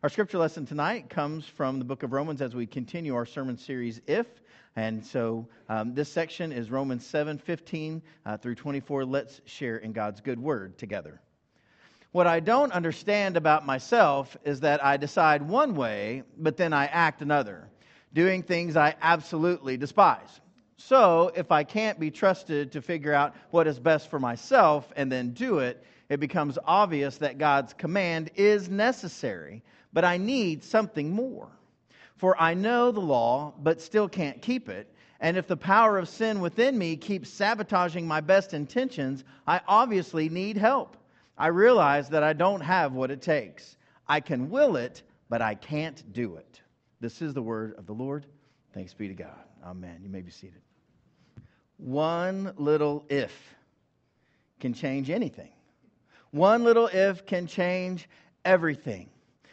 Our 0.00 0.08
scripture 0.08 0.38
lesson 0.38 0.64
tonight 0.64 1.10
comes 1.10 1.44
from 1.44 1.80
the 1.80 1.84
book 1.84 2.04
of 2.04 2.12
Romans 2.12 2.40
as 2.40 2.54
we 2.54 2.68
continue 2.68 3.16
our 3.16 3.26
sermon 3.26 3.56
series, 3.58 4.00
If. 4.06 4.28
And 4.76 5.04
so 5.04 5.48
um, 5.68 5.92
this 5.92 6.08
section 6.08 6.52
is 6.52 6.70
Romans 6.70 7.04
7 7.04 7.36
15 7.36 8.00
uh, 8.24 8.36
through 8.36 8.54
24. 8.54 9.04
Let's 9.04 9.40
share 9.44 9.78
in 9.78 9.92
God's 9.92 10.20
good 10.20 10.38
word 10.38 10.78
together. 10.78 11.20
What 12.12 12.28
I 12.28 12.38
don't 12.38 12.70
understand 12.70 13.36
about 13.36 13.66
myself 13.66 14.36
is 14.44 14.60
that 14.60 14.84
I 14.84 14.98
decide 14.98 15.42
one 15.42 15.74
way, 15.74 16.22
but 16.36 16.56
then 16.56 16.72
I 16.72 16.86
act 16.86 17.20
another, 17.20 17.68
doing 18.12 18.44
things 18.44 18.76
I 18.76 18.94
absolutely 19.02 19.76
despise. 19.76 20.40
So, 20.76 21.32
if 21.34 21.50
I 21.50 21.64
can't 21.64 21.98
be 21.98 22.12
trusted 22.12 22.70
to 22.70 22.82
figure 22.82 23.12
out 23.12 23.34
what 23.50 23.66
is 23.66 23.80
best 23.80 24.10
for 24.10 24.20
myself 24.20 24.92
and 24.94 25.10
then 25.10 25.32
do 25.32 25.58
it, 25.58 25.84
it 26.08 26.20
becomes 26.20 26.56
obvious 26.64 27.18
that 27.18 27.36
God's 27.36 27.74
command 27.74 28.30
is 28.36 28.68
necessary, 28.68 29.64
but 29.92 30.04
I 30.04 30.16
need 30.16 30.64
something 30.64 31.10
more. 31.12 31.48
For 32.16 32.40
I 32.40 32.54
know 32.54 32.90
the 32.90 33.00
law, 33.00 33.54
but 33.58 33.80
still 33.80 34.08
can't 34.08 34.42
keep 34.42 34.68
it. 34.68 34.92
And 35.20 35.36
if 35.36 35.46
the 35.46 35.56
power 35.56 35.98
of 35.98 36.08
sin 36.08 36.40
within 36.40 36.78
me 36.78 36.96
keeps 36.96 37.28
sabotaging 37.30 38.06
my 38.06 38.20
best 38.20 38.54
intentions, 38.54 39.24
I 39.46 39.60
obviously 39.66 40.28
need 40.28 40.56
help. 40.56 40.96
I 41.36 41.48
realize 41.48 42.08
that 42.10 42.22
I 42.22 42.32
don't 42.32 42.60
have 42.60 42.92
what 42.92 43.10
it 43.10 43.22
takes. 43.22 43.76
I 44.08 44.20
can 44.20 44.50
will 44.50 44.76
it, 44.76 45.02
but 45.28 45.42
I 45.42 45.54
can't 45.54 46.12
do 46.12 46.36
it. 46.36 46.60
This 47.00 47.22
is 47.22 47.34
the 47.34 47.42
word 47.42 47.74
of 47.78 47.86
the 47.86 47.92
Lord. 47.92 48.26
Thanks 48.74 48.92
be 48.94 49.08
to 49.08 49.14
God. 49.14 49.44
Amen. 49.64 50.00
You 50.02 50.08
may 50.08 50.22
be 50.22 50.30
seated. 50.30 50.60
One 51.76 52.52
little 52.56 53.04
if 53.08 53.32
can 54.58 54.74
change 54.74 55.10
anything. 55.10 55.50
One 56.32 56.64
little 56.64 56.88
if 56.88 57.24
can 57.24 57.46
change 57.46 58.08
everything. 58.44 59.08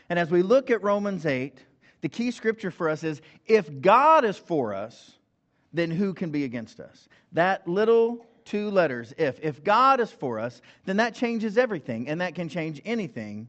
And 0.10 0.20
as 0.20 0.30
we 0.30 0.42
look 0.42 0.70
at 0.70 0.84
Romans 0.84 1.26
8, 1.26 1.58
the 2.02 2.10
key 2.10 2.32
scripture 2.32 2.72
for 2.72 2.90
us 2.90 3.04
is 3.04 3.22
if 3.48 3.82
God 3.82 4.26
is 4.26 4.38
for 4.38 4.74
us, 4.74 5.14
then 5.74 5.92
who 5.92 6.14
can 6.14 6.32
be 6.32 6.44
against 6.44 6.80
us? 6.80 7.10
That 7.32 7.68
little 7.68 8.26
two 8.46 8.70
letters, 8.70 9.14
if. 9.18 9.40
If 9.42 9.64
God 9.64 10.00
is 10.00 10.12
for 10.12 10.40
us, 10.40 10.62
then 10.86 10.98
that 10.98 11.16
changes 11.16 11.58
everything, 11.58 12.08
and 12.08 12.22
that 12.22 12.36
can 12.36 12.48
change 12.48 12.82
anything 12.86 13.48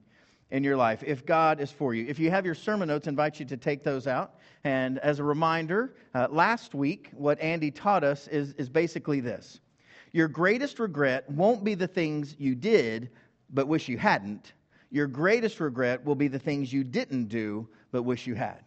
in 0.50 0.64
your 0.64 0.76
life 0.76 1.02
if 1.06 1.26
God 1.26 1.60
is 1.60 1.70
for 1.70 1.94
you. 1.94 2.06
If 2.08 2.18
you 2.18 2.30
have 2.30 2.46
your 2.46 2.54
sermon 2.54 2.88
notes, 2.88 3.06
I 3.06 3.10
invite 3.10 3.38
you 3.38 3.46
to 3.46 3.56
take 3.56 3.82
those 3.82 4.06
out. 4.06 4.36
And 4.64 4.98
as 5.00 5.18
a 5.18 5.24
reminder, 5.24 5.94
uh, 6.14 6.28
last 6.30 6.74
week, 6.74 7.10
what 7.12 7.40
Andy 7.40 7.70
taught 7.70 8.04
us 8.04 8.28
is, 8.28 8.52
is 8.54 8.68
basically 8.68 9.20
this 9.20 9.60
Your 10.12 10.28
greatest 10.28 10.78
regret 10.78 11.28
won't 11.30 11.62
be 11.62 11.74
the 11.74 11.88
things 11.88 12.34
you 12.38 12.54
did, 12.54 13.10
but 13.50 13.68
wish 13.68 13.88
you 13.88 13.98
hadn't. 13.98 14.52
Your 14.90 15.06
greatest 15.06 15.60
regret 15.60 16.04
will 16.04 16.14
be 16.14 16.28
the 16.28 16.38
things 16.38 16.72
you 16.72 16.84
didn't 16.84 17.26
do, 17.26 17.68
but 17.90 18.02
wish 18.02 18.26
you 18.26 18.34
had. 18.34 18.62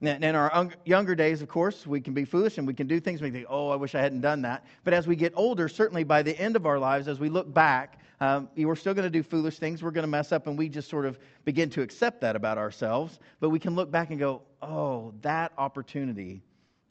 Now, 0.00 0.16
in 0.16 0.34
our 0.34 0.68
younger 0.84 1.14
days, 1.14 1.40
of 1.40 1.48
course, 1.48 1.86
we 1.86 2.00
can 2.00 2.12
be 2.12 2.24
foolish 2.24 2.58
and 2.58 2.66
we 2.66 2.74
can 2.74 2.86
do 2.86 3.00
things. 3.00 3.20
and 3.20 3.32
We 3.32 3.38
think, 3.38 3.46
oh, 3.48 3.70
I 3.70 3.76
wish 3.76 3.94
I 3.94 4.00
hadn't 4.00 4.20
done 4.20 4.42
that. 4.42 4.64
But 4.82 4.92
as 4.92 5.06
we 5.06 5.16
get 5.16 5.32
older, 5.34 5.68
certainly 5.68 6.04
by 6.04 6.22
the 6.22 6.38
end 6.38 6.56
of 6.56 6.66
our 6.66 6.78
lives, 6.78 7.08
as 7.08 7.20
we 7.20 7.28
look 7.28 7.52
back, 7.52 8.00
um, 8.20 8.48
we're 8.56 8.76
still 8.76 8.94
going 8.94 9.06
to 9.06 9.10
do 9.10 9.22
foolish 9.22 9.58
things. 9.58 9.82
We're 9.82 9.90
going 9.90 10.04
to 10.04 10.08
mess 10.08 10.32
up, 10.32 10.46
and 10.46 10.58
we 10.58 10.68
just 10.68 10.88
sort 10.88 11.06
of 11.06 11.18
begin 11.44 11.70
to 11.70 11.82
accept 11.82 12.20
that 12.20 12.36
about 12.36 12.58
ourselves. 12.58 13.18
But 13.40 13.50
we 13.50 13.58
can 13.58 13.74
look 13.74 13.90
back 13.90 14.10
and 14.10 14.18
go, 14.18 14.42
oh, 14.62 15.14
that 15.22 15.52
opportunity, 15.58 16.42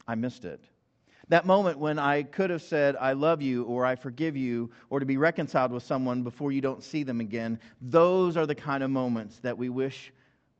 I 0.08 0.14
missed 0.14 0.44
it. 0.44 0.60
That 1.28 1.46
moment 1.46 1.78
when 1.78 1.98
I 1.98 2.22
could 2.22 2.50
have 2.50 2.62
said, 2.62 2.96
I 3.00 3.14
love 3.14 3.40
you, 3.40 3.64
or 3.64 3.86
I 3.86 3.96
forgive 3.96 4.36
you, 4.36 4.70
or 4.90 5.00
to 5.00 5.06
be 5.06 5.16
reconciled 5.16 5.72
with 5.72 5.82
someone 5.82 6.22
before 6.22 6.52
you 6.52 6.60
don't 6.60 6.82
see 6.82 7.02
them 7.02 7.20
again, 7.20 7.58
those 7.80 8.36
are 8.36 8.46
the 8.46 8.54
kind 8.54 8.82
of 8.82 8.90
moments 8.90 9.38
that 9.40 9.56
we 9.56 9.68
wish 9.68 10.12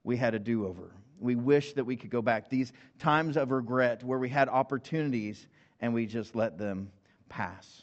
we 0.04 0.16
had 0.16 0.34
a 0.34 0.38
do 0.38 0.66
over. 0.66 0.90
We 1.20 1.36
wish 1.36 1.74
that 1.74 1.84
we 1.84 1.96
could 1.96 2.10
go 2.10 2.22
back. 2.22 2.48
These 2.48 2.72
times 2.98 3.36
of 3.36 3.50
regret 3.50 4.02
where 4.02 4.18
we 4.18 4.28
had 4.28 4.48
opportunities 4.48 5.46
and 5.80 5.92
we 5.92 6.06
just 6.06 6.34
let 6.34 6.58
them 6.58 6.90
pass. 7.28 7.82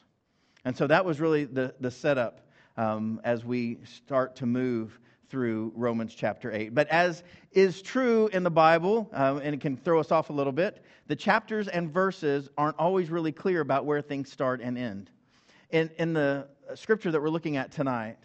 And 0.65 0.75
so 0.75 0.87
that 0.87 1.05
was 1.05 1.19
really 1.19 1.45
the, 1.45 1.73
the 1.79 1.91
setup 1.91 2.41
um, 2.77 3.21
as 3.23 3.45
we 3.45 3.79
start 3.83 4.35
to 4.37 4.45
move 4.45 4.99
through 5.31 5.71
Romans 5.75 6.13
chapter 6.13 6.51
8. 6.51 6.75
But 6.75 6.89
as 6.89 7.23
is 7.53 7.81
true 7.81 8.27
in 8.27 8.43
the 8.43 8.51
Bible, 8.51 9.09
um, 9.13 9.37
and 9.37 9.55
it 9.55 9.61
can 9.61 9.77
throw 9.77 10.01
us 10.01 10.11
off 10.11 10.29
a 10.29 10.33
little 10.33 10.51
bit, 10.51 10.83
the 11.07 11.15
chapters 11.15 11.69
and 11.69 11.89
verses 11.89 12.49
aren't 12.57 12.77
always 12.77 13.09
really 13.09 13.31
clear 13.31 13.61
about 13.61 13.85
where 13.85 14.01
things 14.01 14.29
start 14.29 14.59
and 14.61 14.77
end. 14.77 15.09
In, 15.69 15.89
in 15.97 16.11
the 16.11 16.47
scripture 16.75 17.11
that 17.11 17.21
we're 17.21 17.29
looking 17.29 17.55
at 17.55 17.71
tonight, 17.71 18.17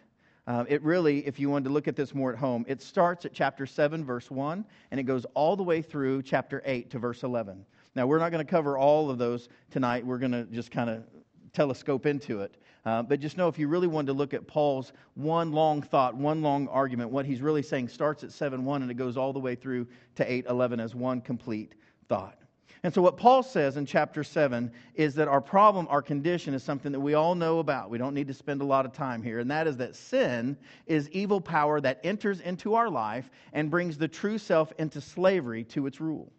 uh, 0.48 0.64
it 0.68 0.82
really, 0.82 1.24
if 1.26 1.38
you 1.38 1.48
wanted 1.48 1.64
to 1.64 1.70
look 1.70 1.86
at 1.86 1.94
this 1.94 2.12
more 2.12 2.32
at 2.32 2.38
home, 2.38 2.64
it 2.66 2.82
starts 2.82 3.24
at 3.24 3.32
chapter 3.32 3.66
7, 3.66 4.04
verse 4.04 4.28
1, 4.28 4.64
and 4.90 5.00
it 5.00 5.04
goes 5.04 5.24
all 5.34 5.54
the 5.54 5.62
way 5.62 5.82
through 5.82 6.22
chapter 6.22 6.60
8 6.64 6.90
to 6.90 6.98
verse 6.98 7.22
11. 7.22 7.64
Now, 7.94 8.08
we're 8.08 8.18
not 8.18 8.32
going 8.32 8.44
to 8.44 8.50
cover 8.50 8.76
all 8.76 9.10
of 9.10 9.18
those 9.18 9.48
tonight. 9.70 10.04
We're 10.04 10.18
going 10.18 10.32
to 10.32 10.44
just 10.44 10.72
kind 10.72 10.90
of 10.90 11.04
telescope 11.52 12.04
into 12.04 12.40
it. 12.40 12.56
Uh, 12.86 13.02
but 13.02 13.18
just 13.18 13.36
know 13.36 13.48
if 13.48 13.58
you 13.58 13.66
really 13.66 13.88
wanted 13.88 14.06
to 14.06 14.12
look 14.12 14.32
at 14.32 14.46
Paul's 14.46 14.92
one 15.14 15.50
long 15.50 15.82
thought, 15.82 16.14
one 16.14 16.40
long 16.40 16.68
argument, 16.68 17.10
what 17.10 17.26
he's 17.26 17.42
really 17.42 17.62
saying 17.62 17.88
starts 17.88 18.22
at 18.22 18.30
7 18.30 18.64
1 18.64 18.82
and 18.82 18.90
it 18.90 18.94
goes 18.94 19.16
all 19.16 19.32
the 19.32 19.40
way 19.40 19.56
through 19.56 19.88
to 20.14 20.32
8 20.32 20.46
11 20.48 20.78
as 20.78 20.94
one 20.94 21.20
complete 21.20 21.74
thought. 22.08 22.38
And 22.84 22.94
so, 22.94 23.02
what 23.02 23.16
Paul 23.16 23.42
says 23.42 23.76
in 23.76 23.86
chapter 23.86 24.22
7 24.22 24.70
is 24.94 25.16
that 25.16 25.26
our 25.26 25.40
problem, 25.40 25.88
our 25.90 26.00
condition, 26.00 26.54
is 26.54 26.62
something 26.62 26.92
that 26.92 27.00
we 27.00 27.14
all 27.14 27.34
know 27.34 27.58
about. 27.58 27.90
We 27.90 27.98
don't 27.98 28.14
need 28.14 28.28
to 28.28 28.34
spend 28.34 28.60
a 28.60 28.64
lot 28.64 28.86
of 28.86 28.92
time 28.92 29.20
here. 29.20 29.40
And 29.40 29.50
that 29.50 29.66
is 29.66 29.76
that 29.78 29.96
sin 29.96 30.56
is 30.86 31.10
evil 31.10 31.40
power 31.40 31.80
that 31.80 31.98
enters 32.04 32.40
into 32.40 32.74
our 32.74 32.88
life 32.88 33.28
and 33.52 33.68
brings 33.68 33.98
the 33.98 34.06
true 34.06 34.38
self 34.38 34.72
into 34.78 35.00
slavery 35.00 35.64
to 35.64 35.88
its 35.88 36.00
rule. 36.00 36.30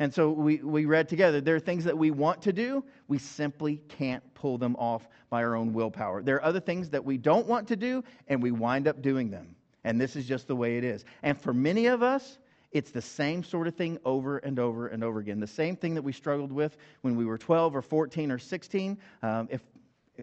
And 0.00 0.12
so 0.12 0.30
we, 0.30 0.56
we 0.56 0.86
read 0.86 1.08
together 1.08 1.42
there 1.42 1.54
are 1.54 1.60
things 1.60 1.84
that 1.84 1.96
we 1.96 2.10
want 2.10 2.40
to 2.42 2.54
do, 2.54 2.82
we 3.06 3.18
simply 3.18 3.82
can't 3.88 4.22
pull 4.34 4.56
them 4.56 4.74
off 4.76 5.06
by 5.28 5.44
our 5.44 5.54
own 5.54 5.74
willpower. 5.74 6.22
There 6.22 6.36
are 6.36 6.44
other 6.44 6.58
things 6.58 6.88
that 6.90 7.04
we 7.04 7.18
don't 7.18 7.46
want 7.46 7.68
to 7.68 7.76
do, 7.76 8.02
and 8.26 8.42
we 8.42 8.50
wind 8.50 8.88
up 8.88 9.02
doing 9.02 9.30
them. 9.30 9.54
And 9.84 10.00
this 10.00 10.16
is 10.16 10.26
just 10.26 10.48
the 10.48 10.56
way 10.56 10.78
it 10.78 10.84
is. 10.84 11.04
And 11.22 11.38
for 11.38 11.52
many 11.52 11.86
of 11.86 12.02
us, 12.02 12.38
it's 12.72 12.90
the 12.90 13.02
same 13.02 13.44
sort 13.44 13.66
of 13.66 13.74
thing 13.74 13.98
over 14.06 14.38
and 14.38 14.58
over 14.58 14.88
and 14.88 15.04
over 15.04 15.20
again. 15.20 15.38
The 15.38 15.46
same 15.46 15.76
thing 15.76 15.94
that 15.96 16.02
we 16.02 16.12
struggled 16.12 16.50
with 16.50 16.78
when 17.02 17.14
we 17.14 17.26
were 17.26 17.36
12 17.36 17.76
or 17.76 17.82
14 17.82 18.30
or 18.30 18.38
16. 18.38 18.98
Um, 19.22 19.48
if, 19.50 19.60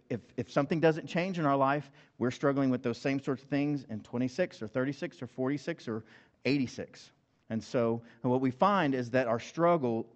if, 0.10 0.22
if 0.38 0.52
something 0.52 0.80
doesn't 0.80 1.06
change 1.06 1.38
in 1.38 1.46
our 1.46 1.58
life, 1.58 1.92
we're 2.18 2.32
struggling 2.32 2.72
with 2.72 2.82
those 2.82 2.98
same 2.98 3.22
sorts 3.22 3.44
of 3.44 3.50
things 3.50 3.86
in 3.92 4.00
26 4.00 4.64
or 4.64 4.68
36 4.68 5.22
or 5.22 5.28
46 5.28 5.88
or 5.88 6.04
86. 6.46 7.12
And 7.50 7.64
so, 7.64 8.02
and 8.24 8.32
what 8.32 8.42
we 8.42 8.52
find 8.52 8.94
is 8.94 9.12
that 9.12 9.28
our 9.28 9.40
struggle 9.40 10.08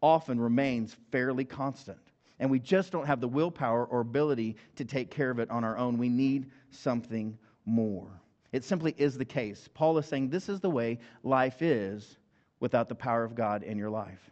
often 0.00 0.40
remains 0.40 0.96
fairly 1.10 1.44
constant. 1.44 1.98
And 2.38 2.50
we 2.50 2.60
just 2.60 2.92
don't 2.92 3.06
have 3.06 3.20
the 3.20 3.28
willpower 3.28 3.84
or 3.84 4.00
ability 4.00 4.56
to 4.76 4.84
take 4.84 5.10
care 5.10 5.30
of 5.30 5.38
it 5.38 5.50
on 5.50 5.64
our 5.64 5.76
own. 5.76 5.98
We 5.98 6.08
need 6.08 6.50
something 6.70 7.36
more. 7.66 8.08
It 8.52 8.64
simply 8.64 8.94
is 8.96 9.18
the 9.18 9.24
case. 9.24 9.68
Paul 9.74 9.98
is 9.98 10.06
saying 10.06 10.30
this 10.30 10.48
is 10.48 10.60
the 10.60 10.70
way 10.70 10.98
life 11.22 11.60
is 11.62 12.16
without 12.60 12.88
the 12.88 12.94
power 12.94 13.24
of 13.24 13.34
God 13.34 13.62
in 13.62 13.76
your 13.76 13.90
life. 13.90 14.30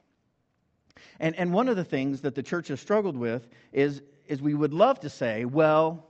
And, 1.20 1.34
and 1.36 1.52
one 1.52 1.68
of 1.68 1.76
the 1.76 1.84
things 1.84 2.22
that 2.22 2.34
the 2.34 2.42
church 2.42 2.68
has 2.68 2.80
struggled 2.80 3.16
with 3.16 3.48
is, 3.72 4.02
is 4.26 4.40
we 4.40 4.54
would 4.54 4.72
love 4.72 5.00
to 5.00 5.10
say, 5.10 5.44
well, 5.44 6.06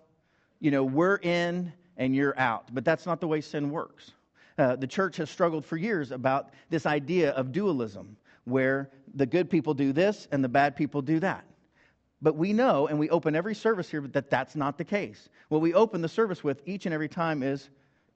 you 0.61 0.71
know, 0.71 0.85
we're 0.85 1.17
in 1.17 1.73
and 1.97 2.15
you're 2.15 2.39
out. 2.39 2.73
But 2.73 2.85
that's 2.85 3.07
not 3.07 3.21
the 3.21 3.27
way 3.27 3.41
sin 3.41 3.71
works. 3.71 4.13
Uh, 4.59 4.77
the 4.77 4.87
church 4.87 5.17
has 5.19 5.29
struggled 5.29 5.65
for 5.65 5.77
years 5.77 6.11
about 6.11 6.51
this 6.71 6.87
idea 6.87 7.31
of 7.33 7.53
dualism, 7.53 8.17
where 8.45 8.91
the 9.15 9.27
good 9.27 9.51
people 9.51 9.75
do 9.75 9.93
this 9.93 10.27
and 10.33 10.43
the 10.43 10.49
bad 10.49 10.77
people 10.77 11.03
do 11.03 11.21
that. 11.21 11.45
But 12.23 12.37
we 12.37 12.55
know, 12.55 12.87
and 12.87 12.99
we 12.99 13.11
open 13.11 13.37
every 13.37 13.55
service 13.55 13.91
here, 13.91 14.01
that 14.01 14.31
that's 14.31 14.57
not 14.57 14.79
the 14.79 14.85
case. 14.85 15.29
What 15.49 15.61
we 15.61 15.75
open 15.75 16.01
the 16.01 16.09
service 16.09 16.43
with 16.43 16.63
each 16.65 16.87
and 16.87 16.95
every 16.95 17.09
time 17.09 17.43
is 17.43 17.69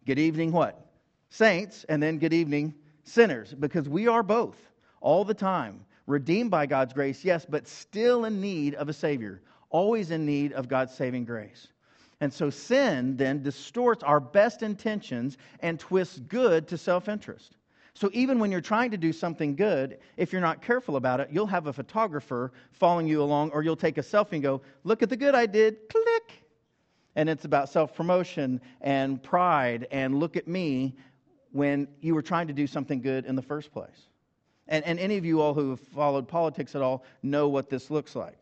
good 0.06 0.18
evening, 0.18 0.52
what? 0.52 0.86
Saints, 1.28 1.84
and 1.88 2.02
then 2.02 2.18
good 2.18 2.32
evening, 2.32 2.74
sinners, 3.04 3.52
because 3.52 3.88
we 3.88 4.08
are 4.08 4.22
both 4.22 4.56
all 5.00 5.24
the 5.24 5.34
time. 5.34 5.84
Redeemed 6.06 6.50
by 6.50 6.66
God's 6.66 6.94
grace, 6.94 7.24
yes, 7.24 7.46
but 7.48 7.68
still 7.68 8.24
in 8.24 8.40
need 8.40 8.74
of 8.74 8.88
a 8.88 8.92
Savior, 8.92 9.42
always 9.68 10.10
in 10.10 10.24
need 10.24 10.54
of 10.54 10.68
God's 10.68 10.94
saving 10.94 11.24
grace. 11.26 11.68
And 12.20 12.32
so 12.32 12.50
sin 12.50 13.16
then 13.16 13.42
distorts 13.42 14.02
our 14.02 14.20
best 14.20 14.62
intentions 14.62 15.38
and 15.60 15.80
twists 15.80 16.18
good 16.18 16.68
to 16.68 16.76
self 16.76 17.08
interest. 17.08 17.56
So 17.94 18.10
even 18.12 18.38
when 18.38 18.52
you're 18.52 18.60
trying 18.60 18.90
to 18.92 18.96
do 18.96 19.12
something 19.12 19.56
good, 19.56 19.98
if 20.16 20.32
you're 20.32 20.40
not 20.40 20.62
careful 20.62 20.96
about 20.96 21.20
it, 21.20 21.28
you'll 21.30 21.46
have 21.46 21.66
a 21.66 21.72
photographer 21.72 22.52
following 22.72 23.06
you 23.08 23.22
along, 23.22 23.50
or 23.50 23.62
you'll 23.62 23.76
take 23.76 23.98
a 23.98 24.02
selfie 24.02 24.34
and 24.34 24.42
go, 24.42 24.60
Look 24.84 25.02
at 25.02 25.08
the 25.08 25.16
good 25.16 25.34
I 25.34 25.46
did, 25.46 25.88
click. 25.88 26.44
And 27.16 27.28
it's 27.28 27.44
about 27.44 27.68
self 27.68 27.94
promotion 27.94 28.60
and 28.80 29.22
pride 29.22 29.88
and 29.90 30.20
look 30.20 30.36
at 30.36 30.46
me 30.46 30.96
when 31.52 31.88
you 32.00 32.14
were 32.14 32.22
trying 32.22 32.46
to 32.46 32.52
do 32.52 32.66
something 32.66 33.00
good 33.00 33.24
in 33.24 33.34
the 33.34 33.42
first 33.42 33.72
place. 33.72 34.08
And, 34.68 34.84
and 34.84 35.00
any 35.00 35.16
of 35.16 35.24
you 35.24 35.40
all 35.40 35.52
who 35.52 35.70
have 35.70 35.80
followed 35.80 36.28
politics 36.28 36.76
at 36.76 36.82
all 36.82 37.04
know 37.22 37.48
what 37.48 37.68
this 37.68 37.90
looks 37.90 38.14
like 38.14 38.38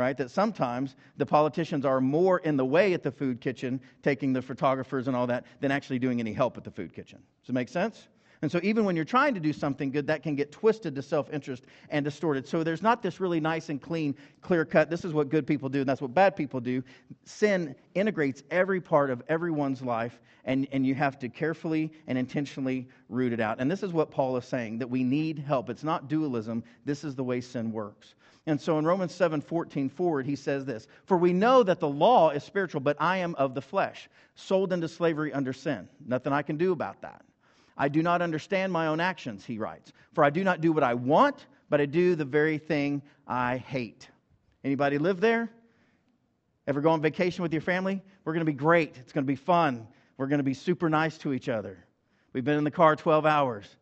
right? 0.00 0.16
That 0.16 0.30
sometimes 0.30 0.96
the 1.18 1.26
politicians 1.26 1.84
are 1.84 2.00
more 2.00 2.38
in 2.40 2.56
the 2.56 2.64
way 2.64 2.94
at 2.94 3.02
the 3.02 3.12
food 3.12 3.40
kitchen, 3.40 3.80
taking 4.02 4.32
the 4.32 4.42
photographers 4.42 5.06
and 5.06 5.16
all 5.16 5.26
that, 5.28 5.44
than 5.60 5.70
actually 5.70 5.98
doing 5.98 6.18
any 6.18 6.32
help 6.32 6.56
at 6.56 6.64
the 6.64 6.70
food 6.70 6.92
kitchen. 6.92 7.20
Does 7.42 7.50
it 7.50 7.52
make 7.52 7.68
sense? 7.68 8.08
And 8.42 8.50
so, 8.50 8.58
even 8.62 8.86
when 8.86 8.96
you're 8.96 9.04
trying 9.04 9.34
to 9.34 9.40
do 9.40 9.52
something 9.52 9.90
good, 9.90 10.06
that 10.06 10.22
can 10.22 10.34
get 10.34 10.50
twisted 10.50 10.94
to 10.94 11.02
self 11.02 11.30
interest 11.30 11.64
and 11.90 12.02
distorted. 12.02 12.48
So, 12.48 12.64
there's 12.64 12.82
not 12.82 13.02
this 13.02 13.20
really 13.20 13.38
nice 13.38 13.68
and 13.68 13.80
clean, 13.80 14.16
clear 14.40 14.64
cut. 14.64 14.88
This 14.88 15.04
is 15.04 15.12
what 15.12 15.28
good 15.28 15.46
people 15.46 15.68
do, 15.68 15.80
and 15.80 15.88
that's 15.88 16.00
what 16.00 16.14
bad 16.14 16.36
people 16.36 16.58
do. 16.58 16.82
Sin 17.24 17.74
integrates 17.94 18.42
every 18.50 18.80
part 18.80 19.10
of 19.10 19.22
everyone's 19.28 19.82
life, 19.82 20.20
and, 20.46 20.66
and 20.72 20.86
you 20.86 20.94
have 20.94 21.18
to 21.18 21.28
carefully 21.28 21.92
and 22.06 22.16
intentionally 22.16 22.88
root 23.10 23.34
it 23.34 23.40
out. 23.40 23.60
And 23.60 23.70
this 23.70 23.82
is 23.82 23.92
what 23.92 24.10
Paul 24.10 24.38
is 24.38 24.46
saying 24.46 24.78
that 24.78 24.88
we 24.88 25.04
need 25.04 25.38
help. 25.38 25.68
It's 25.68 25.84
not 25.84 26.08
dualism, 26.08 26.64
this 26.86 27.04
is 27.04 27.14
the 27.14 27.24
way 27.24 27.42
sin 27.42 27.72
works. 27.72 28.14
And 28.46 28.60
so 28.60 28.78
in 28.78 28.86
Romans 28.86 29.14
7 29.14 29.40
14 29.40 29.88
forward, 29.88 30.26
he 30.26 30.36
says 30.36 30.64
this 30.64 30.86
For 31.04 31.16
we 31.16 31.32
know 31.32 31.62
that 31.62 31.80
the 31.80 31.88
law 31.88 32.30
is 32.30 32.42
spiritual, 32.42 32.80
but 32.80 32.96
I 32.98 33.18
am 33.18 33.34
of 33.36 33.54
the 33.54 33.62
flesh, 33.62 34.08
sold 34.34 34.72
into 34.72 34.88
slavery 34.88 35.32
under 35.32 35.52
sin. 35.52 35.88
Nothing 36.04 36.32
I 36.32 36.42
can 36.42 36.56
do 36.56 36.72
about 36.72 37.02
that. 37.02 37.22
I 37.76 37.88
do 37.88 38.02
not 38.02 38.22
understand 38.22 38.72
my 38.72 38.88
own 38.88 39.00
actions, 39.00 39.44
he 39.44 39.58
writes. 39.58 39.92
For 40.12 40.24
I 40.24 40.30
do 40.30 40.44
not 40.44 40.60
do 40.60 40.72
what 40.72 40.82
I 40.82 40.94
want, 40.94 41.46
but 41.68 41.80
I 41.80 41.86
do 41.86 42.14
the 42.14 42.24
very 42.24 42.58
thing 42.58 43.02
I 43.26 43.58
hate. 43.58 44.08
Anybody 44.64 44.98
live 44.98 45.20
there? 45.20 45.48
Ever 46.66 46.80
go 46.80 46.90
on 46.90 47.00
vacation 47.00 47.42
with 47.42 47.52
your 47.52 47.62
family? 47.62 48.02
We're 48.24 48.32
going 48.32 48.44
to 48.44 48.52
be 48.52 48.56
great. 48.56 48.96
It's 48.98 49.12
going 49.12 49.24
to 49.24 49.30
be 49.30 49.36
fun. 49.36 49.88
We're 50.16 50.26
going 50.26 50.38
to 50.38 50.44
be 50.44 50.54
super 50.54 50.90
nice 50.90 51.16
to 51.18 51.32
each 51.32 51.48
other. 51.48 51.78
We've 52.32 52.44
been 52.44 52.58
in 52.58 52.64
the 52.64 52.70
car 52.70 52.96
12 52.96 53.24
hours. 53.26 53.76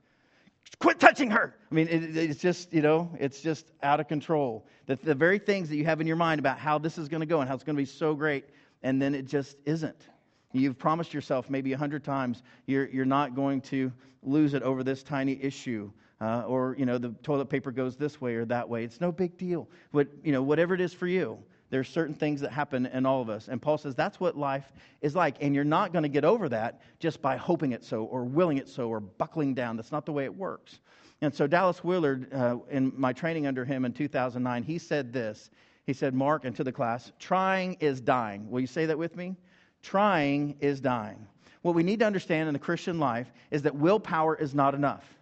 Quit 0.81 1.01
touching 1.01 1.31
her. 1.31 1.57
I 1.71 1.75
mean, 1.75 1.89
it, 1.89 2.17
it's 2.17 2.41
just, 2.41 2.73
you 2.73 2.83
know, 2.83 3.11
it's 3.19 3.41
just 3.41 3.67
out 3.83 4.01
of 4.01 4.09
control. 4.09 4.67
The, 4.87 4.97
the 4.97 5.15
very 5.15 5.39
things 5.39 5.69
that 5.71 5.77
you 5.77 5.85
have 5.85 6.01
in 6.01 6.07
your 6.07 6.17
mind 6.17 6.39
about 6.39 6.59
how 6.59 6.79
this 6.79 6.99
is 6.99 7.09
going 7.09 7.21
to 7.21 7.27
go 7.27 7.41
and 7.41 7.49
how 7.49 7.55
it's 7.55 7.65
going 7.65 7.77
to 7.77 7.83
be 7.83 7.87
so 7.87 8.15
great, 8.15 8.45
and 8.83 9.03
then 9.03 9.15
it 9.15 9.25
just 9.27 9.57
isn't. 9.65 10.09
You've 10.53 10.79
promised 10.79 11.13
yourself 11.13 11.51
maybe 11.51 11.73
a 11.73 11.79
hundred 11.79 12.05
times 12.05 12.43
you're, 12.67 12.89
you're 12.89 13.05
not 13.05 13.35
going 13.35 13.61
to 13.63 13.93
lose 14.23 14.55
it 14.55 14.63
over 14.63 14.85
this 14.85 15.03
tiny 15.03 15.39
issue. 15.43 15.91
Uh, 16.21 16.43
or, 16.43 16.75
you 16.77 16.85
know, 16.85 16.99
the 16.99 17.11
toilet 17.23 17.49
paper 17.49 17.71
goes 17.71 17.97
this 17.97 18.21
way 18.21 18.35
or 18.35 18.45
that 18.45 18.69
way. 18.69 18.83
It's 18.83 19.01
no 19.01 19.13
big 19.13 19.37
deal. 19.37 19.69
But, 19.93 20.09
you 20.25 20.33
know, 20.33 20.43
whatever 20.43 20.75
it 20.75 20.81
is 20.81 20.93
for 20.93 21.07
you, 21.07 21.39
there's 21.71 21.89
certain 21.89 22.15
things 22.15 22.41
that 22.41 22.51
happen 22.51 22.87
in 22.87 23.05
all 23.05 23.21
of 23.21 23.29
us. 23.29 23.49
And 23.49 23.61
Paul 23.61 23.79
says 23.79 23.95
that's 23.95 24.19
what 24.19 24.37
life 24.37 24.73
is 25.03 25.15
like. 25.15 25.37
And 25.41 25.55
you're 25.55 25.65
not 25.65 25.93
going 25.93 26.03
to 26.03 26.09
get 26.09 26.25
over 26.25 26.49
that 26.49 26.81
just 26.99 27.21
by 27.21 27.37
hoping 27.37 27.73
it 27.73 27.85
so 27.85 28.05
or 28.05 28.25
willing 28.25 28.57
it 28.59 28.69
so 28.69 28.89
or 28.89 29.01
buckling 29.01 29.55
down. 29.55 29.77
That's 29.77 29.93
not 29.93 30.07
the 30.07 30.13
way 30.13 30.25
it 30.25 30.35
works. 30.35 30.81
And 31.21 31.35
so 31.35 31.47
Dallas 31.47 31.83
Willard, 31.83 32.33
uh, 32.33 32.59
in 32.71 32.93
my 32.97 33.13
training 33.13 33.47
under 33.47 33.65
him 33.65 33.85
in 33.85 33.93
2009, 33.93 34.63
he 34.63 34.79
said 34.79 35.13
this. 35.13 35.51
He 35.85 35.93
said, 35.93 36.15
Mark, 36.15 36.45
and 36.45 36.55
to 36.57 36.65
the 36.65 36.73
class, 36.73 37.13
trying 37.19 37.75
is 37.81 38.01
dying. 38.01 38.49
Will 38.51 38.61
you 38.61 38.67
say 38.67 38.87
that 38.87 38.99
with 38.99 39.17
me? 39.17 39.37
Trying 39.83 40.57
is 40.61 40.81
dying. 40.81 41.27
What 41.63 41.75
we 41.75 41.83
need 41.83 41.99
to 42.01 42.07
understand 42.07 42.49
in 42.49 42.53
the 42.53 42.59
Christian 42.59 42.99
life 42.99 43.33
is 43.51 43.63
that 43.63 43.75
willpower 43.75 44.37
is 44.37 44.55
not 44.55 44.75
enough. 44.75 45.18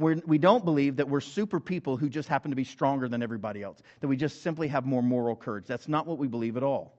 We're, 0.00 0.16
we 0.26 0.38
do 0.38 0.46
not 0.46 0.64
believe 0.64 0.96
that 0.96 1.08
we're 1.08 1.20
super 1.20 1.60
people 1.60 1.98
who 1.98 2.08
just 2.08 2.26
happen 2.26 2.50
to 2.50 2.56
be 2.56 2.64
stronger 2.64 3.06
than 3.06 3.22
everybody 3.22 3.62
else, 3.62 3.82
that 4.00 4.08
we 4.08 4.16
just 4.16 4.42
simply 4.42 4.66
have 4.68 4.86
more 4.86 5.02
moral 5.02 5.36
courage. 5.36 5.66
That's 5.66 5.88
not 5.88 6.06
what 6.06 6.16
we 6.16 6.26
believe 6.26 6.56
at 6.56 6.62
all. 6.62 6.94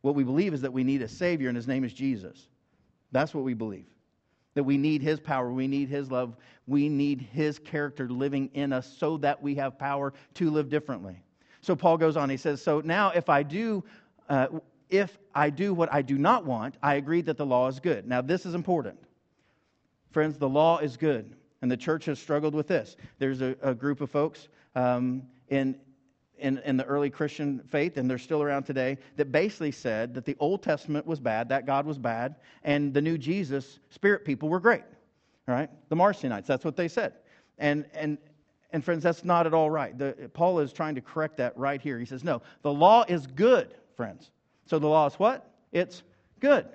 What 0.00 0.16
we 0.16 0.24
believe 0.24 0.52
is 0.52 0.62
that 0.62 0.72
we 0.72 0.82
need 0.82 1.00
a 1.02 1.08
Savior, 1.08 1.48
and 1.48 1.54
His 1.54 1.68
name 1.68 1.84
is 1.84 1.94
Jesus. 1.94 2.48
That's 3.12 3.32
what 3.32 3.44
we 3.44 3.54
believe. 3.54 3.86
That 4.54 4.64
we 4.64 4.76
need 4.76 5.00
His 5.00 5.20
power, 5.20 5.52
we 5.52 5.68
need 5.68 5.88
His 5.88 6.10
love, 6.10 6.36
we 6.66 6.88
need 6.88 7.20
His 7.20 7.60
character 7.60 8.08
living 8.08 8.50
in 8.52 8.72
us 8.72 8.92
so 8.98 9.16
that 9.18 9.40
we 9.40 9.54
have 9.54 9.78
power 9.78 10.12
to 10.34 10.50
live 10.50 10.68
differently. 10.68 11.22
So 11.60 11.76
Paul 11.76 11.98
goes 11.98 12.16
on, 12.16 12.28
he 12.28 12.36
says, 12.36 12.60
So 12.60 12.80
now 12.80 13.10
if 13.10 13.28
I 13.28 13.44
do 13.44 13.84
uh, 14.28 14.48
if 14.90 15.16
I 15.34 15.50
do 15.50 15.72
what 15.72 15.92
I 15.92 16.02
do 16.02 16.18
not 16.18 16.44
want, 16.44 16.76
I 16.82 16.96
agree 16.96 17.22
that 17.22 17.36
the 17.36 17.46
law 17.46 17.68
is 17.68 17.80
good. 17.80 18.06
Now, 18.06 18.20
this 18.20 18.44
is 18.44 18.54
important. 18.54 18.98
Friends, 20.12 20.36
the 20.38 20.48
law 20.48 20.78
is 20.78 20.96
good. 20.96 21.34
And 21.64 21.70
the 21.70 21.78
church 21.78 22.04
has 22.04 22.18
struggled 22.18 22.54
with 22.54 22.68
this. 22.68 22.94
There's 23.18 23.40
a, 23.40 23.56
a 23.62 23.74
group 23.74 24.02
of 24.02 24.10
folks 24.10 24.48
um, 24.74 25.22
in, 25.48 25.74
in, 26.36 26.58
in 26.58 26.76
the 26.76 26.84
early 26.84 27.08
Christian 27.08 27.62
faith, 27.70 27.96
and 27.96 28.10
they're 28.10 28.18
still 28.18 28.42
around 28.42 28.64
today, 28.64 28.98
that 29.16 29.32
basically 29.32 29.70
said 29.70 30.12
that 30.12 30.26
the 30.26 30.36
Old 30.40 30.62
Testament 30.62 31.06
was 31.06 31.20
bad, 31.20 31.48
that 31.48 31.64
God 31.64 31.86
was 31.86 31.96
bad, 31.96 32.34
and 32.64 32.92
the 32.92 33.00
new 33.00 33.16
Jesus, 33.16 33.78
spirit 33.88 34.26
people, 34.26 34.50
were 34.50 34.60
great. 34.60 34.82
All 35.48 35.54
right? 35.54 35.70
The 35.88 35.96
Marcionites, 35.96 36.44
that's 36.44 36.66
what 36.66 36.76
they 36.76 36.86
said. 36.86 37.14
And, 37.56 37.86
and, 37.94 38.18
and 38.70 38.84
friends, 38.84 39.02
that's 39.02 39.24
not 39.24 39.46
at 39.46 39.54
all 39.54 39.70
right. 39.70 39.96
The, 39.96 40.28
Paul 40.34 40.58
is 40.58 40.70
trying 40.70 40.96
to 40.96 41.00
correct 41.00 41.38
that 41.38 41.56
right 41.56 41.80
here. 41.80 41.98
He 41.98 42.04
says, 42.04 42.22
no, 42.22 42.42
the 42.60 42.74
law 42.74 43.06
is 43.08 43.26
good, 43.26 43.74
friends. 43.96 44.30
So 44.66 44.78
the 44.78 44.86
law 44.86 45.06
is 45.06 45.14
what? 45.14 45.50
It's 45.72 46.02
good. 46.40 46.66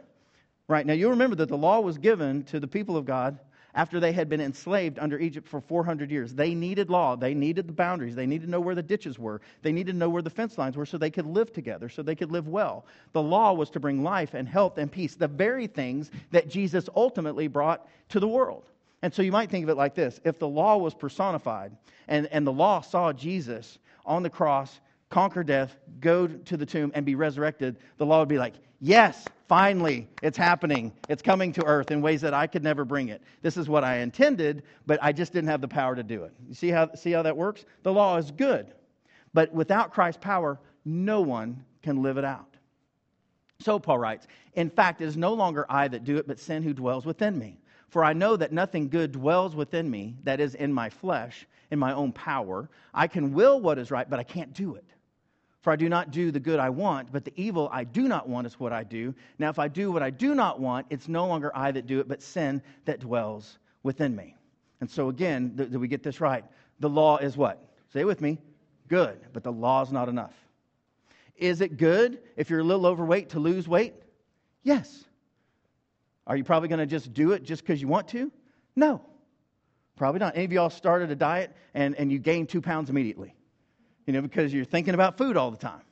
Right. 0.68 0.84
Now 0.84 0.94
you 0.94 1.10
remember 1.10 1.36
that 1.36 1.50
the 1.50 1.58
law 1.58 1.80
was 1.80 2.00
given 2.00 2.44
to 2.46 2.60
the 2.60 2.68
people 2.68 2.98
of 2.98 3.06
God 3.06 3.38
after 3.80 4.02
they 4.02 4.12
had 4.12 4.28
been 4.28 4.42
enslaved 4.42 5.00
under 5.00 5.18
Egypt 5.18 5.48
for 5.48 5.62
400 5.62 6.12
years. 6.12 6.34
They 6.34 6.54
needed 6.54 6.90
law. 6.90 7.16
They 7.16 7.34
needed 7.34 7.66
the 7.66 7.72
boundaries. 7.72 8.14
They 8.14 8.26
needed 8.26 8.48
to 8.48 8.52
know 8.52 8.60
where 8.60 8.76
the 8.76 8.84
ditches 8.84 9.18
were. 9.18 9.40
They 9.62 9.72
needed 9.72 9.94
to 9.94 9.98
know 9.98 10.10
where 10.10 10.22
the 10.22 10.30
fence 10.30 10.58
lines 10.58 10.76
were 10.76 10.86
so 10.86 10.98
they 10.98 11.10
could 11.10 11.26
live 11.26 11.54
together, 11.54 11.88
so 11.88 12.04
they 12.04 12.14
could 12.14 12.30
live 12.30 12.50
well. 12.50 12.86
The 13.14 13.22
law 13.22 13.54
was 13.54 13.70
to 13.70 13.80
bring 13.80 14.04
life 14.04 14.34
and 14.34 14.50
health 14.50 14.78
and 14.78 14.92
peace, 14.92 15.16
the 15.16 15.30
very 15.30 15.66
things 15.66 16.12
that 16.32 16.50
Jesus 16.50 16.90
ultimately 16.94 17.48
brought 17.48 17.88
to 18.10 18.20
the 18.20 18.28
world. 18.28 18.66
And 19.02 19.14
so 19.14 19.22
you 19.22 19.32
might 19.32 19.50
think 19.50 19.64
of 19.64 19.70
it 19.70 19.78
like 19.78 19.96
this 19.96 20.20
if 20.26 20.40
the 20.40 20.48
law 20.50 20.76
was 20.76 20.94
personified 20.94 21.72
and, 22.10 22.28
and 22.34 22.46
the 22.46 22.52
law 22.52 22.82
saw 22.82 23.14
Jesus 23.14 23.80
on 24.06 24.24
the 24.24 24.30
cross 24.30 24.82
conquer 25.10 25.42
death, 25.42 25.74
go 26.02 26.28
to 26.28 26.58
the 26.58 26.66
tomb, 26.66 26.92
and 26.94 27.06
be 27.06 27.16
resurrected, 27.16 27.78
the 27.98 28.06
law 28.06 28.20
would 28.20 28.28
be 28.28 28.38
like, 28.38 28.56
yes, 28.80 29.30
finally, 29.48 30.08
it's 30.22 30.38
happening. 30.38 30.94
It's 31.08 31.22
coming 31.22 31.52
to 31.54 31.66
earth 31.66 31.92
in 31.92 32.02
ways 32.02 32.22
that 32.22 32.34
I 32.34 32.48
could 32.48 32.64
never 32.64 32.86
bring 32.86 33.10
it. 33.10 33.22
This 33.42 33.58
is 33.58 33.70
what 33.70 33.84
I 33.84 33.98
intended, 33.98 34.64
but 34.86 35.00
I 35.02 35.12
just 35.12 35.34
didn't 35.34 35.50
have 35.50 35.62
the 35.62 35.68
power 35.68 35.96
to 35.96 36.04
do 36.04 36.24
it. 36.24 36.34
You 36.48 36.54
see 36.54 36.70
how, 36.70 36.94
see 36.94 37.12
how 37.12 37.24
that 37.24 37.36
works? 37.36 37.66
The 37.84 37.94
law 37.94 38.18
is 38.18 38.32
good, 38.32 38.74
but 39.34 39.54
without 39.54 39.94
Christ's 39.94 40.20
power, 40.22 40.60
no 40.86 41.22
one 41.22 41.64
can 41.82 42.02
live 42.02 42.18
it 42.18 42.26
out. 42.26 42.56
So 43.62 43.78
Paul 43.78 44.00
writes, 44.00 44.28
In 44.54 44.70
fact, 44.70 45.02
it 45.02 45.06
is 45.06 45.18
no 45.18 45.34
longer 45.34 45.66
I 45.70 45.88
that 45.90 46.06
do 46.06 46.18
it, 46.18 46.28
but 46.28 46.40
sin 46.40 46.64
who 46.64 46.74
dwells 46.74 47.06
within 47.06 47.38
me. 47.38 47.60
For 47.90 48.04
I 48.04 48.14
know 48.14 48.38
that 48.38 48.52
nothing 48.54 48.88
good 48.88 49.12
dwells 49.12 49.56
within 49.56 49.90
me, 49.90 50.16
that 50.24 50.40
is, 50.40 50.56
in 50.56 50.72
my 50.72 50.90
flesh, 50.90 51.48
in 51.72 51.80
my 51.80 51.94
own 51.94 52.12
power. 52.14 52.70
I 52.94 53.08
can 53.08 53.34
will 53.34 53.60
what 53.60 53.78
is 53.78 53.92
right, 53.92 54.10
but 54.10 54.20
I 54.20 54.24
can't 54.24 54.54
do 54.54 54.76
it. 54.76 54.86
For 55.62 55.74
I 55.74 55.76
do 55.76 55.90
not 55.90 56.12
do 56.12 56.32
the 56.32 56.40
good 56.40 56.60
I 56.60 56.70
want, 56.70 57.12
but 57.12 57.26
the 57.26 57.34
evil 57.36 57.70
I 57.72 57.84
do 57.84 58.08
not 58.08 58.30
want 58.30 58.48
is 58.48 58.60
what 58.60 58.72
I 58.72 58.84
do. 58.84 59.14
Now, 59.38 59.50
if 59.50 59.60
I 59.60 59.68
do 59.68 59.92
what 59.92 60.02
I 60.02 60.10
do 60.10 60.34
not 60.34 60.60
want, 60.60 60.88
it's 60.90 61.08
no 61.08 61.28
longer 61.28 61.52
I 61.54 61.72
that 61.72 61.86
do 61.86 62.00
it, 62.00 62.08
but 62.08 62.22
sin 62.22 62.62
that 62.86 63.02
dwells 63.02 63.60
within 63.84 64.16
me. 64.16 64.36
And 64.80 64.90
so, 64.90 65.10
again, 65.10 65.56
do 65.70 65.80
we 65.80 65.90
get 65.90 66.02
this 66.02 66.22
right? 66.22 66.46
The 66.80 66.90
law 66.90 67.18
is 67.18 67.36
what? 67.36 67.62
Say 67.92 68.06
with 68.06 68.22
me 68.22 68.40
good, 68.88 69.20
but 69.34 69.44
the 69.44 69.52
law 69.52 69.82
is 69.82 69.92
not 69.92 70.10
enough. 70.10 70.34
Is 71.36 71.62
it 71.62 71.78
good 71.78 72.20
if 72.36 72.50
you're 72.50 72.60
a 72.60 72.64
little 72.64 72.86
overweight 72.86 73.30
to 73.30 73.40
lose 73.40 73.68
weight? 73.68 73.94
Yes. 74.64 75.06
Are 76.28 76.36
you 76.36 76.44
probably 76.44 76.70
going 76.70 76.80
to 76.80 76.86
just 76.86 77.14
do 77.14 77.32
it 77.32 77.44
just 77.44 77.64
because 77.64 77.82
you 77.82 77.88
want 77.88 78.10
to? 78.10 78.32
No. 78.76 79.02
Probably 79.96 80.20
not. 80.20 80.36
Any 80.36 80.46
of 80.46 80.52
y'all 80.52 80.70
started 80.70 81.12
a 81.12 81.16
diet 81.16 81.56
and, 81.74 81.96
and 81.96 82.12
you 82.12 82.20
gained 82.20 82.50
two 82.50 82.62
pounds 82.62 82.90
immediately? 82.90 83.36
You 84.10 84.14
know, 84.14 84.24
because 84.24 84.52
you're 84.52 84.66
thinking 84.66 84.96
about 84.96 85.20
food 85.20 85.38
all 85.38 85.52
the 85.52 85.58
time. 85.58 85.84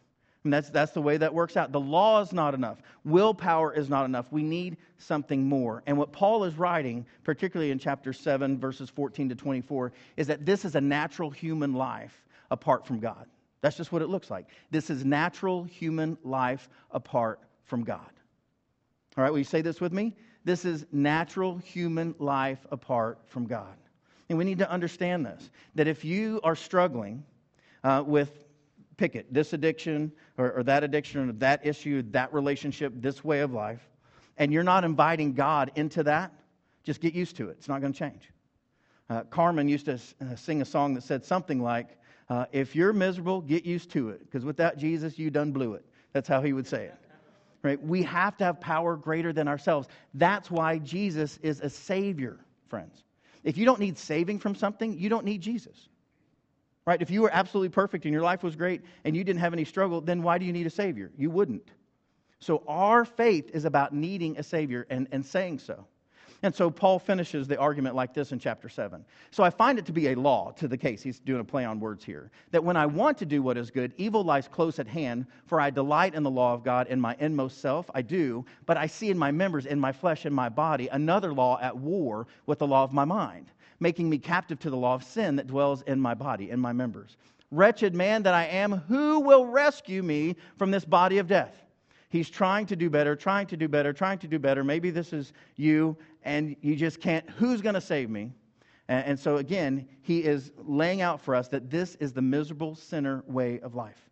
And 0.44 0.52
that's, 0.52 0.72
that's 0.72 0.92
the 0.92 1.02
way 1.04 1.18
that 1.18 1.32
works 1.32 1.56
out. 1.56 1.72
The 1.72 1.80
law 1.80 2.20
is 2.20 2.34
not 2.34 2.56
enough. 2.56 2.82
Willpower 3.06 3.76
is 3.76 3.90
not 3.90 4.06
enough. 4.06 4.26
We 4.32 4.42
need 4.42 4.78
something 4.98 5.48
more. 5.48 5.84
And 5.86 5.96
what 6.00 6.12
Paul 6.12 6.44
is 6.44 6.56
writing, 6.56 7.06
particularly 7.24 7.70
in 7.70 7.78
chapter 7.78 8.14
7, 8.14 8.58
verses 8.58 8.90
14 8.90 9.30
to 9.30 9.36
24, 9.36 9.92
is 10.16 10.26
that 10.26 10.48
this 10.48 10.66
is 10.66 10.74
a 10.74 10.82
natural 10.82 11.30
human 11.30 11.74
life 11.74 12.26
apart 12.50 12.88
from 12.88 13.00
God. 13.00 13.28
That's 13.62 13.78
just 13.78 13.92
what 13.92 14.02
it 14.02 14.10
looks 14.10 14.32
like. 14.32 14.48
This 14.72 14.90
is 14.90 15.06
natural 15.06 15.64
human 15.66 16.18
life 16.24 16.70
apart 16.90 17.40
from 17.66 17.84
God. 17.84 18.10
All 19.16 19.24
right, 19.24 19.30
will 19.30 19.38
you 19.38 19.44
say 19.44 19.62
this 19.62 19.80
with 19.80 19.94
me? 19.94 20.16
This 20.44 20.66
is 20.66 20.88
natural 20.92 21.58
human 21.58 22.16
life 22.18 22.66
apart 22.72 23.20
from 23.28 23.46
God. 23.46 23.76
And 24.30 24.40
we 24.40 24.44
need 24.44 24.58
to 24.58 24.72
understand 24.72 25.24
this 25.24 25.52
that 25.76 25.88
if 25.88 26.04
you 26.04 26.42
are 26.44 26.56
struggling, 26.56 27.24
uh, 27.88 28.04
with 28.06 28.44
pick 28.98 29.16
it, 29.16 29.34
this 29.34 29.54
addiction 29.54 30.12
or, 30.38 30.52
or 30.52 30.64
that 30.64 30.84
addiction 30.84 31.30
or 31.30 31.32
that 31.34 31.66
issue, 31.66 32.04
that 32.12 32.34
relationship, 32.34 32.92
this 32.98 33.24
way 33.24 33.40
of 33.40 33.54
life, 33.54 33.88
and 34.38 34.52
you're 34.52 34.64
not 34.64 34.84
inviting 34.84 35.34
God 35.34 35.72
into 35.76 36.04
that, 36.04 36.34
just 36.84 37.00
get 37.00 37.14
used 37.14 37.38
to 37.38 37.50
it. 37.50 37.56
It's 37.60 37.70
not 37.70 37.80
going 37.80 37.94
to 37.94 38.00
change. 38.00 38.30
Uh, 39.10 39.24
Carmen 39.24 39.70
used 39.70 39.86
to 39.86 39.94
uh, 39.94 40.36
sing 40.36 40.62
a 40.62 40.66
song 40.66 40.96
that 40.96 41.04
said 41.04 41.24
something 41.24 41.62
like, 41.62 41.98
uh, 42.30 42.46
If 42.52 42.76
you're 42.76 42.92
miserable, 42.92 43.40
get 43.40 43.66
used 43.66 43.90
to 43.92 44.10
it, 44.10 44.20
because 44.26 44.44
without 44.44 44.78
Jesus, 44.78 45.18
you 45.18 45.30
done 45.30 45.54
blew 45.54 45.74
it. 45.74 45.86
That's 46.12 46.28
how 46.28 46.42
he 46.42 46.52
would 46.52 46.68
say 46.68 46.86
it. 46.86 46.96
Right? 47.64 47.82
We 47.82 48.04
have 48.04 48.36
to 48.38 48.44
have 48.44 48.60
power 48.60 48.98
greater 48.98 49.32
than 49.32 49.48
ourselves. 49.48 49.88
That's 50.14 50.52
why 50.52 50.80
Jesus 50.80 51.40
is 51.42 51.62
a 51.62 51.70
savior, 51.70 52.38
friends. 52.68 53.04
If 53.46 53.58
you 53.58 53.64
don't 53.64 53.80
need 53.80 53.98
saving 53.98 54.40
from 54.40 54.56
something, 54.56 54.98
you 55.00 55.08
don't 55.08 55.24
need 55.24 55.40
Jesus. 55.40 55.88
Right? 56.88 57.02
If 57.02 57.12
you 57.12 57.22
were 57.22 57.30
absolutely 57.34 57.68
perfect 57.68 58.06
and 58.06 58.14
your 58.14 58.24
life 58.24 58.44
was 58.44 58.56
great 58.56 58.82
and 59.04 59.14
you 59.14 59.26
didn't 59.26 59.42
have 59.42 59.52
any 59.52 59.66
struggle, 59.66 60.00
then 60.00 60.24
why 60.24 60.38
do 60.38 60.46
you 60.46 60.54
need 60.54 60.66
a 60.66 60.70
Savior? 60.70 61.12
You 61.18 61.30
wouldn't. 61.30 61.70
So 62.40 62.64
our 62.66 63.04
faith 63.04 63.52
is 63.54 63.66
about 63.66 63.94
needing 63.94 64.38
a 64.38 64.44
Savior 64.44 64.88
and, 64.90 65.06
and 65.12 65.26
saying 65.26 65.60
so. 65.60 65.86
And 66.44 66.56
so 66.56 66.70
Paul 66.70 67.00
finishes 67.00 67.46
the 67.48 67.58
argument 67.58 67.96
like 67.96 68.14
this 68.14 68.32
in 68.32 68.40
chapter 68.40 68.70
7. 68.70 69.04
So 69.32 69.44
I 69.44 69.50
find 69.50 69.78
it 69.80 69.86
to 69.88 69.92
be 69.92 70.10
a 70.10 70.16
law 70.16 70.52
to 70.52 70.68
the 70.70 70.78
case. 70.78 71.02
He's 71.02 71.20
doing 71.20 71.42
a 71.42 71.44
play 71.44 71.66
on 71.66 71.80
words 71.82 72.06
here. 72.06 72.32
That 72.52 72.64
when 72.64 72.78
I 72.78 72.86
want 72.86 73.18
to 73.18 73.26
do 73.26 73.42
what 73.42 73.58
is 73.58 73.70
good, 73.70 73.92
evil 73.98 74.24
lies 74.24 74.48
close 74.48 74.80
at 74.80 74.88
hand, 74.88 75.26
for 75.46 75.60
I 75.60 75.72
delight 75.72 76.16
in 76.16 76.24
the 76.24 76.30
law 76.30 76.54
of 76.54 76.64
God 76.64 76.88
in 76.88 77.02
my 77.02 77.18
inmost 77.20 77.60
self. 77.60 77.90
I 77.96 78.02
do, 78.02 78.46
but 78.66 78.78
I 78.78 78.88
see 78.88 79.10
in 79.10 79.18
my 79.18 79.32
members, 79.32 79.66
in 79.66 79.80
my 79.80 79.92
flesh, 79.92 80.26
in 80.26 80.34
my 80.34 80.48
body, 80.48 80.88
another 80.88 81.34
law 81.34 81.60
at 81.60 81.76
war 81.76 82.28
with 82.46 82.60
the 82.60 82.68
law 82.68 82.84
of 82.84 82.94
my 82.94 83.04
mind, 83.04 83.48
making 83.80 84.10
me 84.10 84.18
captive 84.18 84.60
to 84.60 84.70
the 84.70 84.78
law 84.78 84.96
of 84.96 85.04
sin 85.04 85.36
that 85.36 85.48
dwells 85.48 85.82
in 85.84 86.00
my 86.00 86.14
body, 86.14 86.50
in 86.50 86.60
my 86.60 86.74
members. 86.74 87.18
Wretched 87.52 87.96
man 87.96 88.24
that 88.24 88.34
I 88.34 88.46
am, 88.46 88.72
who 88.72 89.20
will 89.20 89.46
rescue 89.46 90.04
me 90.04 90.36
from 90.58 90.72
this 90.72 90.84
body 90.84 91.18
of 91.18 91.28
death? 91.28 91.64
He's 92.10 92.30
trying 92.30 92.66
to 92.68 92.76
do 92.76 92.90
better, 92.90 93.16
trying 93.16 93.48
to 93.48 93.58
do 93.58 93.68
better, 93.68 93.94
trying 93.94 94.20
to 94.20 94.28
do 94.28 94.40
better. 94.40 94.64
Maybe 94.64 94.90
this 94.90 95.14
is 95.14 95.34
you, 95.56 95.98
and 96.24 96.56
you 96.62 96.76
just 96.76 97.02
can't. 97.02 97.30
Who's 97.32 97.62
going 97.62 97.76
to 97.76 97.82
save 97.82 98.10
me? 98.10 98.34
And, 98.88 99.06
and 99.06 99.20
so, 99.20 99.38
again, 99.38 99.88
he 100.02 100.24
is 100.24 100.52
laying 100.58 101.02
out 101.02 101.22
for 101.22 101.36
us 101.36 101.48
that 101.50 101.70
this 101.70 101.96
is 101.96 102.14
the 102.14 102.22
miserable 102.22 102.76
sinner 102.76 103.24
way 103.28 103.60
of 103.60 103.76
life. 103.76 104.10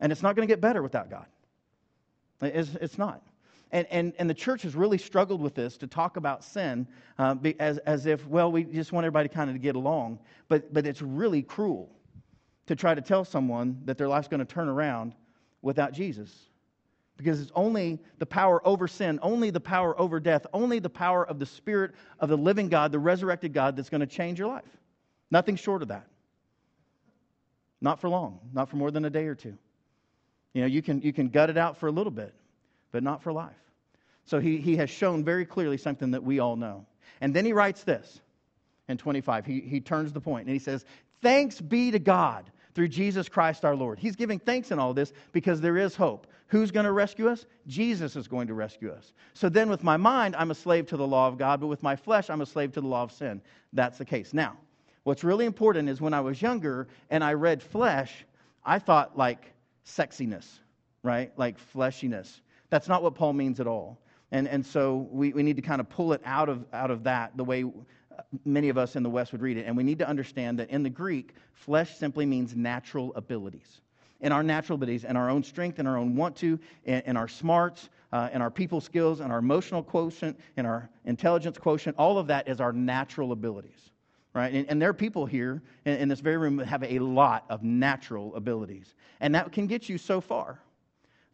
And 0.00 0.10
it's 0.12 0.22
not 0.22 0.34
going 0.34 0.46
to 0.46 0.52
get 0.52 0.60
better 0.60 0.82
without 0.82 1.10
God. 1.10 1.26
It's, 2.40 2.74
it's 2.80 2.98
not. 2.98 3.22
And, 3.74 3.88
and, 3.90 4.12
and 4.20 4.30
the 4.30 4.34
church 4.34 4.62
has 4.62 4.76
really 4.76 4.98
struggled 4.98 5.42
with 5.42 5.56
this 5.56 5.76
to 5.78 5.88
talk 5.88 6.16
about 6.16 6.44
sin 6.44 6.86
uh, 7.18 7.34
as, 7.58 7.78
as 7.78 8.06
if, 8.06 8.24
well, 8.28 8.52
we 8.52 8.62
just 8.62 8.92
want 8.92 9.04
everybody 9.04 9.28
kind 9.28 9.50
of 9.50 9.56
to 9.56 9.60
get 9.60 9.74
along. 9.74 10.20
But, 10.48 10.72
but 10.72 10.86
it's 10.86 11.02
really 11.02 11.42
cruel 11.42 11.90
to 12.66 12.76
try 12.76 12.94
to 12.94 13.00
tell 13.00 13.24
someone 13.24 13.82
that 13.84 13.98
their 13.98 14.06
life's 14.06 14.28
going 14.28 14.38
to 14.38 14.46
turn 14.46 14.68
around 14.68 15.12
without 15.60 15.92
Jesus 15.92 16.32
because 17.16 17.40
it's 17.40 17.50
only 17.56 17.98
the 18.18 18.26
power 18.26 18.64
over 18.64 18.86
sin, 18.86 19.18
only 19.22 19.50
the 19.50 19.60
power 19.60 19.98
over 20.00 20.20
death, 20.20 20.46
only 20.52 20.78
the 20.78 20.88
power 20.88 21.26
of 21.26 21.40
the 21.40 21.46
Spirit 21.46 21.94
of 22.20 22.28
the 22.28 22.36
living 22.36 22.68
God, 22.68 22.92
the 22.92 23.00
resurrected 23.00 23.52
God, 23.52 23.76
that's 23.76 23.90
going 23.90 24.02
to 24.02 24.06
change 24.06 24.38
your 24.38 24.48
life. 24.48 24.78
Nothing 25.32 25.56
short 25.56 25.82
of 25.82 25.88
that. 25.88 26.06
Not 27.80 28.00
for 28.00 28.08
long, 28.08 28.38
not 28.52 28.68
for 28.68 28.76
more 28.76 28.92
than 28.92 29.04
a 29.04 29.10
day 29.10 29.26
or 29.26 29.34
two. 29.34 29.58
You 30.52 30.60
know, 30.60 30.68
you 30.68 30.80
can, 30.80 31.02
you 31.02 31.12
can 31.12 31.28
gut 31.28 31.50
it 31.50 31.56
out 31.56 31.76
for 31.76 31.88
a 31.88 31.92
little 31.92 32.12
bit, 32.12 32.32
but 32.92 33.02
not 33.02 33.20
for 33.20 33.32
life. 33.32 33.56
So 34.24 34.40
he, 34.40 34.58
he 34.58 34.76
has 34.76 34.90
shown 34.90 35.24
very 35.24 35.44
clearly 35.44 35.76
something 35.76 36.12
that 36.12 36.22
we 36.22 36.38
all 36.38 36.56
know. 36.56 36.86
And 37.20 37.34
then 37.34 37.44
he 37.44 37.52
writes 37.52 37.84
this 37.84 38.20
in 38.88 38.98
25. 38.98 39.46
He, 39.46 39.60
he 39.60 39.80
turns 39.80 40.12
the 40.12 40.20
point 40.20 40.46
and 40.46 40.52
he 40.52 40.58
says, 40.58 40.84
Thanks 41.22 41.60
be 41.60 41.90
to 41.90 41.98
God 41.98 42.50
through 42.74 42.88
Jesus 42.88 43.28
Christ 43.28 43.64
our 43.64 43.76
Lord. 43.76 43.98
He's 43.98 44.16
giving 44.16 44.38
thanks 44.38 44.70
in 44.70 44.78
all 44.78 44.92
this 44.92 45.12
because 45.32 45.60
there 45.60 45.78
is 45.78 45.94
hope. 45.94 46.26
Who's 46.48 46.70
going 46.70 46.84
to 46.84 46.92
rescue 46.92 47.28
us? 47.28 47.46
Jesus 47.66 48.16
is 48.16 48.28
going 48.28 48.48
to 48.48 48.54
rescue 48.54 48.92
us. 48.92 49.12
So 49.32 49.48
then, 49.48 49.70
with 49.70 49.82
my 49.82 49.96
mind, 49.96 50.36
I'm 50.36 50.50
a 50.50 50.54
slave 50.54 50.86
to 50.88 50.96
the 50.96 51.06
law 51.06 51.26
of 51.26 51.38
God, 51.38 51.60
but 51.60 51.68
with 51.68 51.82
my 51.82 51.96
flesh, 51.96 52.28
I'm 52.28 52.42
a 52.42 52.46
slave 52.46 52.72
to 52.72 52.80
the 52.80 52.86
law 52.86 53.02
of 53.02 53.12
sin. 53.12 53.40
That's 53.72 53.98
the 53.98 54.04
case. 54.04 54.34
Now, 54.34 54.56
what's 55.04 55.24
really 55.24 55.46
important 55.46 55.88
is 55.88 56.00
when 56.00 56.14
I 56.14 56.20
was 56.20 56.40
younger 56.40 56.88
and 57.10 57.24
I 57.24 57.32
read 57.32 57.62
flesh, 57.62 58.26
I 58.64 58.78
thought 58.78 59.16
like 59.16 59.52
sexiness, 59.86 60.46
right? 61.02 61.32
Like 61.38 61.56
fleshiness. 61.72 62.40
That's 62.70 62.88
not 62.88 63.02
what 63.02 63.14
Paul 63.14 63.32
means 63.32 63.60
at 63.60 63.66
all. 63.66 63.98
And, 64.34 64.48
and 64.48 64.66
so 64.66 65.06
we, 65.12 65.32
we 65.32 65.44
need 65.44 65.54
to 65.54 65.62
kind 65.62 65.80
of 65.80 65.88
pull 65.88 66.12
it 66.12 66.20
out 66.24 66.48
of, 66.48 66.64
out 66.72 66.90
of 66.90 67.04
that 67.04 67.36
the 67.36 67.44
way 67.44 67.64
many 68.44 68.68
of 68.68 68.76
us 68.76 68.96
in 68.96 69.04
the 69.04 69.08
West 69.08 69.30
would 69.30 69.40
read 69.40 69.56
it. 69.56 69.64
And 69.64 69.76
we 69.76 69.84
need 69.84 70.00
to 70.00 70.08
understand 70.08 70.58
that 70.58 70.70
in 70.70 70.82
the 70.82 70.90
Greek, 70.90 71.36
flesh 71.52 71.96
simply 71.96 72.26
means 72.26 72.56
natural 72.56 73.12
abilities. 73.14 73.80
In 74.22 74.32
our 74.32 74.42
natural 74.42 74.74
abilities, 74.74 75.04
and 75.04 75.16
our 75.16 75.30
own 75.30 75.44
strength, 75.44 75.78
and 75.78 75.86
our 75.86 75.96
own 75.96 76.16
want 76.16 76.34
to, 76.36 76.58
and, 76.84 77.16
our 77.16 77.28
smarts, 77.28 77.90
uh, 78.12 78.28
and 78.32 78.42
our 78.42 78.50
people 78.50 78.80
skills, 78.80 79.20
and 79.20 79.30
our 79.30 79.38
emotional 79.38 79.84
quotient, 79.84 80.36
and 80.56 80.66
our 80.66 80.90
intelligence 81.04 81.56
quotient, 81.56 81.96
all 81.96 82.18
of 82.18 82.26
that 82.26 82.48
is 82.48 82.60
our 82.60 82.72
natural 82.72 83.30
abilities. 83.30 83.92
Right? 84.34 84.52
And, 84.52 84.68
and 84.68 84.82
there 84.82 84.88
are 84.88 84.94
people 84.94 85.26
here 85.26 85.62
in, 85.84 85.94
in 85.98 86.08
this 86.08 86.18
very 86.18 86.38
room 86.38 86.56
that 86.56 86.66
have 86.66 86.82
a 86.82 86.98
lot 86.98 87.44
of 87.48 87.62
natural 87.62 88.34
abilities. 88.34 88.94
And 89.20 89.32
that 89.36 89.52
can 89.52 89.68
get 89.68 89.88
you 89.88 89.96
so 89.96 90.20
far. 90.20 90.58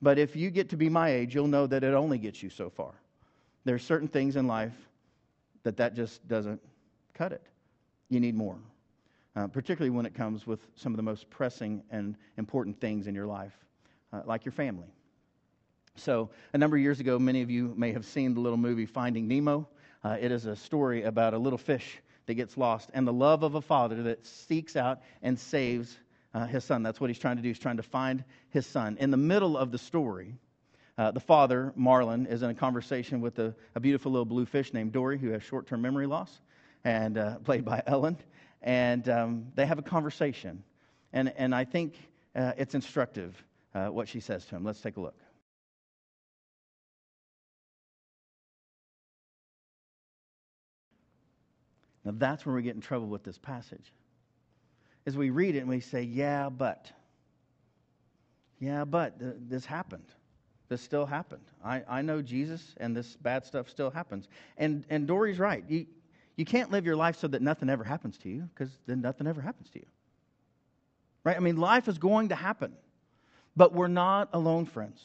But 0.02 0.18
if 0.18 0.34
you 0.34 0.50
get 0.50 0.70
to 0.70 0.76
be 0.76 0.88
my 0.88 1.10
age, 1.10 1.34
you'll 1.34 1.46
know 1.46 1.66
that 1.66 1.84
it 1.84 1.94
only 1.94 2.18
gets 2.18 2.42
you 2.42 2.50
so 2.50 2.70
far. 2.70 2.92
There 3.64 3.74
are 3.74 3.80
certain 3.80 4.08
things 4.08 4.36
in 4.36 4.46
life 4.46 4.72
that 5.62 5.76
that 5.76 5.94
just 5.94 6.26
doesn't 6.26 6.60
cut 7.12 7.32
it. 7.32 7.42
You 8.08 8.18
need 8.18 8.34
more, 8.34 8.56
uh, 9.36 9.46
particularly 9.48 9.90
when 9.90 10.06
it 10.06 10.14
comes 10.14 10.46
with 10.46 10.60
some 10.74 10.92
of 10.92 10.96
the 10.96 11.02
most 11.02 11.28
pressing 11.28 11.82
and 11.90 12.16
important 12.38 12.80
things 12.80 13.06
in 13.06 13.14
your 13.14 13.26
life, 13.26 13.52
uh, 14.12 14.22
like 14.24 14.44
your 14.44 14.52
family. 14.52 14.88
So, 15.96 16.30
a 16.54 16.58
number 16.58 16.76
of 16.76 16.82
years 16.82 17.00
ago, 17.00 17.18
many 17.18 17.42
of 17.42 17.50
you 17.50 17.74
may 17.76 17.92
have 17.92 18.06
seen 18.06 18.32
the 18.32 18.40
little 18.40 18.56
movie 18.56 18.86
Finding 18.86 19.28
Nemo. 19.28 19.68
Uh, 20.02 20.16
it 20.18 20.32
is 20.32 20.46
a 20.46 20.56
story 20.56 21.02
about 21.02 21.34
a 21.34 21.38
little 21.38 21.58
fish 21.58 21.98
that 22.24 22.34
gets 22.34 22.56
lost 22.56 22.90
and 22.94 23.06
the 23.06 23.12
love 23.12 23.42
of 23.42 23.54
a 23.54 23.60
father 23.60 24.02
that 24.04 24.24
seeks 24.24 24.76
out 24.76 25.02
and 25.20 25.38
saves 25.38 25.98
uh, 26.34 26.46
his 26.46 26.64
son. 26.64 26.82
That's 26.82 27.00
what 27.00 27.10
he's 27.10 27.18
trying 27.18 27.36
to 27.36 27.42
do. 27.42 27.48
He's 27.48 27.58
trying 27.58 27.78
to 27.78 27.82
find 27.82 28.24
his 28.50 28.66
son. 28.66 28.96
In 29.00 29.10
the 29.10 29.16
middle 29.16 29.56
of 29.56 29.72
the 29.72 29.78
story, 29.78 30.34
uh, 30.98 31.10
the 31.10 31.20
father, 31.20 31.72
Marlin, 31.76 32.26
is 32.26 32.42
in 32.42 32.50
a 32.50 32.54
conversation 32.54 33.20
with 33.20 33.38
a, 33.38 33.54
a, 33.74 33.80
beautiful 33.80 34.12
little 34.12 34.26
blue 34.26 34.44
fish 34.46 34.72
named 34.72 34.92
Dory, 34.92 35.18
who 35.18 35.30
has 35.30 35.42
short 35.42 35.66
term 35.66 35.82
memory 35.82 36.06
loss 36.06 36.40
and 36.84 37.16
uh, 37.16 37.38
played 37.44 37.64
by 37.64 37.82
Ellen. 37.86 38.18
And 38.62 39.08
um, 39.08 39.46
they 39.54 39.66
have 39.66 39.78
a 39.78 39.82
conversation. 39.82 40.62
And, 41.12 41.32
and 41.36 41.54
I 41.54 41.64
think 41.64 41.94
uh, 42.36 42.52
it's 42.58 42.74
instructive 42.74 43.42
uh, 43.74 43.86
what 43.86 44.08
she 44.08 44.20
says 44.20 44.44
to 44.46 44.56
him. 44.56 44.64
Let's 44.64 44.80
take 44.80 44.96
a 44.96 45.00
look. 45.00 45.16
Now, 52.04 52.12
that's 52.16 52.46
where 52.46 52.54
we 52.54 52.62
get 52.62 52.74
in 52.74 52.80
trouble 52.80 53.08
with 53.08 53.24
this 53.24 53.38
passage. 53.38 53.92
As 55.06 55.16
we 55.16 55.30
read 55.30 55.56
it 55.56 55.60
and 55.60 55.68
we 55.68 55.80
say, 55.80 56.02
yeah, 56.02 56.48
but. 56.48 56.90
Yeah, 58.58 58.84
but 58.84 59.18
th- 59.18 59.34
this 59.48 59.64
happened. 59.64 60.06
This 60.68 60.80
still 60.80 61.06
happened. 61.06 61.44
I, 61.64 61.82
I 61.88 62.02
know 62.02 62.22
Jesus, 62.22 62.74
and 62.76 62.96
this 62.96 63.16
bad 63.16 63.44
stuff 63.44 63.68
still 63.68 63.90
happens. 63.90 64.28
And, 64.56 64.84
and 64.88 65.06
Dory's 65.06 65.38
right. 65.38 65.64
You, 65.68 65.86
you 66.36 66.44
can't 66.44 66.70
live 66.70 66.86
your 66.86 66.96
life 66.96 67.16
so 67.16 67.26
that 67.28 67.42
nothing 67.42 67.68
ever 67.68 67.82
happens 67.82 68.18
to 68.18 68.28
you 68.28 68.48
because 68.54 68.70
then 68.86 69.00
nothing 69.00 69.26
ever 69.26 69.40
happens 69.40 69.68
to 69.70 69.80
you. 69.80 69.86
Right? 71.24 71.36
I 71.36 71.40
mean, 71.40 71.56
life 71.56 71.88
is 71.88 71.98
going 71.98 72.28
to 72.28 72.34
happen. 72.34 72.72
But 73.56 73.72
we're 73.72 73.88
not 73.88 74.28
alone, 74.32 74.66
friends. 74.66 75.02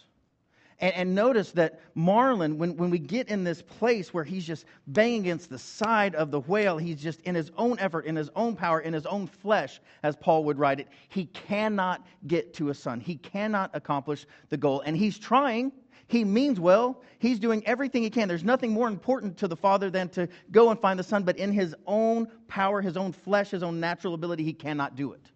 And, 0.80 0.94
and, 0.94 1.16
notice 1.16 1.52
that 1.54 1.80
Marlin, 1.94 2.58
when, 2.58 2.76
when 2.76 2.90
we 2.90 3.00
get 3.00 3.30
in 3.30 3.46
this 3.46 3.62
place 3.62 4.14
where 4.14 4.26
he's 4.26 4.46
just 4.46 4.66
banging 4.88 5.22
against 5.22 5.50
the 5.50 5.58
side 5.58 6.16
of 6.16 6.32
the 6.32 6.42
whale, 6.42 6.78
he's 6.78 7.02
just 7.02 7.22
in 7.22 7.34
his 7.34 7.50
own 7.58 7.80
effort, 7.80 8.06
in 8.06 8.16
his 8.16 8.30
own 8.36 8.56
power, 8.56 8.82
in 8.82 8.94
his 8.94 9.06
own 9.06 9.26
flesh, 9.26 9.80
as 10.04 10.18
Paul 10.18 10.44
would 10.44 10.60
write 10.60 10.82
it, 10.82 10.90
he 11.08 11.26
cannot 11.28 12.06
get 12.28 12.54
to 12.56 12.70
a 12.70 12.74
son. 12.74 13.00
He 13.00 13.16
cannot 13.16 13.72
accomplish 13.74 14.26
the 14.50 14.58
goal. 14.58 14.82
And 14.82 14.98
he's 14.98 15.18
trying, 15.18 15.72
he 16.08 16.24
means 16.24 16.60
well. 16.60 17.02
He's 17.20 17.40
doing 17.40 17.66
everything 17.66 18.04
he 18.04 18.10
can. 18.10 18.28
There's 18.28 18.44
nothing 18.44 18.72
more 18.72 18.88
important 18.88 19.38
to 19.38 19.48
the 19.48 19.56
Father 19.56 19.90
than 19.90 20.10
to 20.10 20.28
go 20.52 20.70
and 20.70 20.80
find 20.80 21.00
the 21.00 21.04
Son, 21.04 21.24
but 21.24 21.38
in 21.38 21.52
his 21.52 21.74
own 21.88 22.28
power, 22.48 22.82
his 22.82 22.98
own 22.98 23.12
flesh, 23.12 23.52
his 23.52 23.64
own 23.64 23.80
natural 23.80 24.14
ability, 24.14 24.44
he 24.44 24.54
cannot 24.54 24.96
do 24.96 25.14
it. 25.14 25.32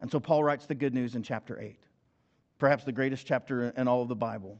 And 0.00 0.10
so 0.10 0.20
Paul 0.20 0.44
writes 0.44 0.66
the 0.66 0.74
good 0.74 0.94
news 0.94 1.16
in 1.16 1.22
chapter 1.22 1.60
8, 1.60 1.76
perhaps 2.58 2.84
the 2.84 2.92
greatest 2.92 3.26
chapter 3.26 3.70
in 3.70 3.88
all 3.88 4.02
of 4.02 4.08
the 4.08 4.16
Bible. 4.16 4.58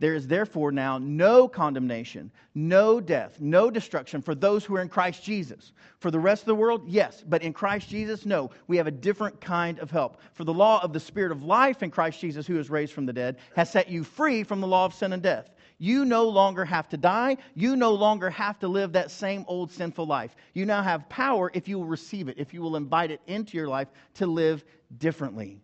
There 0.00 0.14
is 0.14 0.26
therefore 0.26 0.72
now 0.72 0.96
no 0.96 1.46
condemnation, 1.46 2.30
no 2.54 3.02
death, 3.02 3.38
no 3.38 3.70
destruction 3.70 4.22
for 4.22 4.34
those 4.34 4.64
who 4.64 4.74
are 4.76 4.80
in 4.80 4.88
Christ 4.88 5.22
Jesus. 5.22 5.72
For 5.98 6.10
the 6.10 6.18
rest 6.18 6.42
of 6.42 6.46
the 6.46 6.54
world, 6.54 6.84
yes, 6.86 7.22
but 7.28 7.42
in 7.42 7.52
Christ 7.52 7.90
Jesus, 7.90 8.24
no. 8.24 8.50
We 8.66 8.78
have 8.78 8.86
a 8.86 8.92
different 8.92 9.42
kind 9.42 9.78
of 9.78 9.90
help. 9.90 10.22
For 10.32 10.44
the 10.44 10.54
law 10.54 10.82
of 10.82 10.94
the 10.94 11.00
Spirit 11.00 11.32
of 11.32 11.42
life 11.42 11.82
in 11.82 11.90
Christ 11.90 12.18
Jesus, 12.18 12.46
who 12.46 12.58
is 12.58 12.70
raised 12.70 12.94
from 12.94 13.04
the 13.04 13.12
dead, 13.12 13.36
has 13.54 13.70
set 13.70 13.90
you 13.90 14.02
free 14.02 14.42
from 14.42 14.62
the 14.62 14.66
law 14.66 14.86
of 14.86 14.94
sin 14.94 15.12
and 15.12 15.22
death. 15.22 15.50
You 15.76 16.06
no 16.06 16.26
longer 16.30 16.64
have 16.64 16.88
to 16.90 16.96
die. 16.96 17.36
You 17.54 17.76
no 17.76 17.92
longer 17.92 18.30
have 18.30 18.58
to 18.60 18.68
live 18.68 18.92
that 18.92 19.10
same 19.10 19.44
old 19.48 19.70
sinful 19.70 20.06
life. 20.06 20.34
You 20.54 20.64
now 20.64 20.82
have 20.82 21.10
power 21.10 21.50
if 21.52 21.68
you 21.68 21.78
will 21.78 21.86
receive 21.86 22.28
it, 22.28 22.38
if 22.38 22.54
you 22.54 22.62
will 22.62 22.76
invite 22.76 23.10
it 23.10 23.20
into 23.26 23.58
your 23.58 23.68
life 23.68 23.88
to 24.14 24.26
live 24.26 24.64
differently 24.96 25.60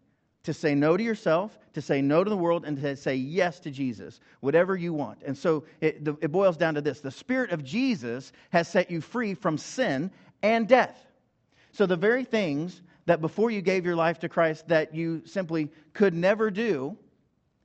to 0.46 0.54
say 0.54 0.76
no 0.76 0.96
to 0.96 1.02
yourself, 1.02 1.58
to 1.74 1.82
say 1.82 2.00
no 2.00 2.22
to 2.22 2.30
the 2.30 2.36
world, 2.36 2.64
and 2.64 2.80
to 2.80 2.96
say 2.96 3.16
yes 3.16 3.58
to 3.60 3.70
Jesus, 3.70 4.20
whatever 4.40 4.76
you 4.76 4.92
want. 4.92 5.22
And 5.26 5.36
so 5.36 5.64
it, 5.80 6.06
it 6.20 6.30
boils 6.30 6.56
down 6.56 6.74
to 6.74 6.80
this 6.80 7.00
the 7.00 7.10
Spirit 7.10 7.50
of 7.50 7.64
Jesus 7.64 8.32
has 8.50 8.68
set 8.68 8.90
you 8.90 9.00
free 9.00 9.34
from 9.34 9.58
sin 9.58 10.10
and 10.42 10.68
death. 10.68 11.04
So 11.72 11.84
the 11.84 11.96
very 11.96 12.24
things 12.24 12.80
that 13.06 13.20
before 13.20 13.50
you 13.50 13.60
gave 13.60 13.84
your 13.84 13.96
life 13.96 14.20
to 14.20 14.28
Christ 14.28 14.68
that 14.68 14.94
you 14.94 15.22
simply 15.26 15.68
could 15.92 16.14
never 16.14 16.48
do, 16.50 16.96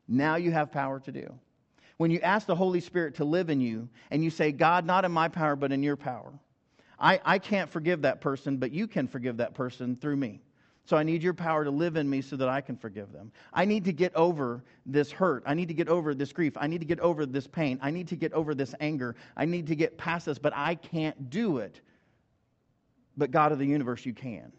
now 0.08 0.36
you 0.36 0.52
have 0.52 0.72
power 0.72 1.00
to 1.02 1.12
do. 1.12 1.32
When 1.98 2.10
you 2.10 2.20
ask 2.22 2.48
the 2.48 2.56
Holy 2.56 2.82
Spirit 2.82 3.16
to 3.16 3.26
live 3.26 3.52
in 3.52 3.62
you 3.62 3.88
and 4.10 4.24
you 4.24 4.32
say, 4.32 4.52
God, 4.52 4.88
not 4.88 5.06
in 5.06 5.12
my 5.12 5.28
power, 5.28 5.56
but 5.56 5.72
in 5.72 5.84
your 5.84 5.96
power, 5.96 6.34
I, 7.00 7.22
I 7.24 7.38
can't 7.38 7.70
forgive 7.70 8.02
that 8.02 8.22
person, 8.22 8.58
but 8.58 8.72
you 8.72 8.88
can 8.88 9.08
forgive 9.08 9.38
that 9.38 9.54
person 9.54 9.96
through 9.96 10.16
me. 10.16 10.42
So 10.86 10.98
I 10.98 11.04
need 11.04 11.22
your 11.22 11.34
power 11.34 11.64
to 11.64 11.72
live 11.72 11.96
in 11.96 12.10
me 12.10 12.22
so 12.22 12.36
that 12.36 12.50
I 12.50 12.60
can 12.60 12.76
forgive 12.76 13.14
them. 13.14 13.32
I 13.54 13.66
need 13.66 13.86
to 13.86 13.94
get 13.94 14.14
over 14.16 14.64
this 14.86 15.12
hurt. 15.12 15.44
I 15.46 15.54
need 15.54 15.68
to 15.68 15.74
get 15.74 15.88
over 15.88 16.14
this 16.14 16.34
grief. 16.34 16.54
I 16.58 16.68
need 16.68 16.80
to 16.80 16.86
get 16.86 17.00
over 17.00 17.26
this 17.26 17.48
pain. 17.48 17.80
I 17.82 17.92
need 17.92 18.08
to 18.10 18.16
get 18.16 18.34
over 18.34 18.56
this 18.56 18.74
anger. 18.80 19.16
I 19.38 19.46
need 19.46 19.68
to 19.68 19.76
get 19.76 19.98
past 19.98 20.26
this, 20.26 20.40
but 20.40 20.54
I 20.56 20.76
can't 20.76 21.30
do 21.30 21.60
it. 21.60 21.82
But 23.16 23.32
God 23.32 23.52
of 23.52 23.60
the 23.60 23.66
universe, 23.66 24.06
you 24.06 24.14
can. 24.14 24.52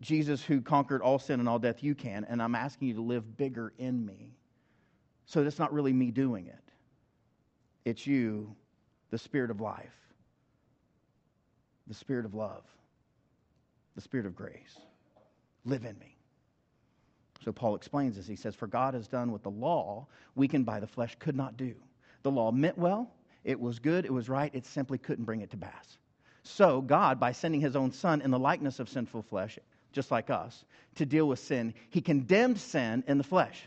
Jesus, 0.00 0.42
who 0.42 0.60
conquered 0.60 1.02
all 1.02 1.18
sin 1.18 1.40
and 1.40 1.48
all 1.48 1.58
death, 1.58 1.82
you 1.82 1.94
can. 1.94 2.24
And 2.24 2.42
I'm 2.42 2.54
asking 2.54 2.88
you 2.88 2.94
to 2.94 3.02
live 3.02 3.36
bigger 3.36 3.72
in 3.78 4.04
me. 4.04 4.34
So 5.26 5.44
it's 5.44 5.58
not 5.60 5.72
really 5.72 5.92
me 5.92 6.10
doing 6.10 6.48
it, 6.48 6.64
it's 7.84 8.04
you, 8.04 8.56
the 9.10 9.18
Spirit 9.18 9.52
of 9.52 9.60
life, 9.60 9.94
the 11.86 11.94
Spirit 11.94 12.24
of 12.24 12.34
love, 12.34 12.64
the 13.94 14.00
Spirit 14.00 14.26
of 14.26 14.34
grace. 14.34 14.78
Live 15.64 15.84
in 15.84 15.98
me. 15.98 16.16
So 17.44 17.52
Paul 17.52 17.74
explains 17.74 18.16
this. 18.16 18.26
He 18.26 18.36
says, 18.36 18.54
For 18.54 18.66
God 18.66 18.94
has 18.94 19.08
done 19.08 19.32
what 19.32 19.42
the 19.42 19.50
law, 19.50 20.06
weakened 20.34 20.66
by 20.66 20.80
the 20.80 20.86
flesh, 20.86 21.16
could 21.18 21.36
not 21.36 21.56
do. 21.56 21.74
The 22.22 22.30
law 22.30 22.52
meant 22.52 22.76
well, 22.76 23.10
it 23.44 23.58
was 23.58 23.78
good, 23.78 24.04
it 24.04 24.12
was 24.12 24.28
right, 24.28 24.54
it 24.54 24.66
simply 24.66 24.98
couldn't 24.98 25.24
bring 25.24 25.40
it 25.40 25.50
to 25.50 25.56
pass. 25.56 25.98
So, 26.42 26.80
God, 26.80 27.18
by 27.18 27.32
sending 27.32 27.60
his 27.60 27.76
own 27.76 27.92
Son 27.92 28.20
in 28.20 28.30
the 28.30 28.38
likeness 28.38 28.78
of 28.78 28.88
sinful 28.88 29.22
flesh, 29.22 29.58
just 29.92 30.10
like 30.10 30.30
us, 30.30 30.64
to 30.96 31.06
deal 31.06 31.26
with 31.26 31.38
sin, 31.38 31.74
he 31.88 32.00
condemned 32.00 32.58
sin 32.58 33.04
in 33.06 33.18
the 33.18 33.24
flesh. 33.24 33.62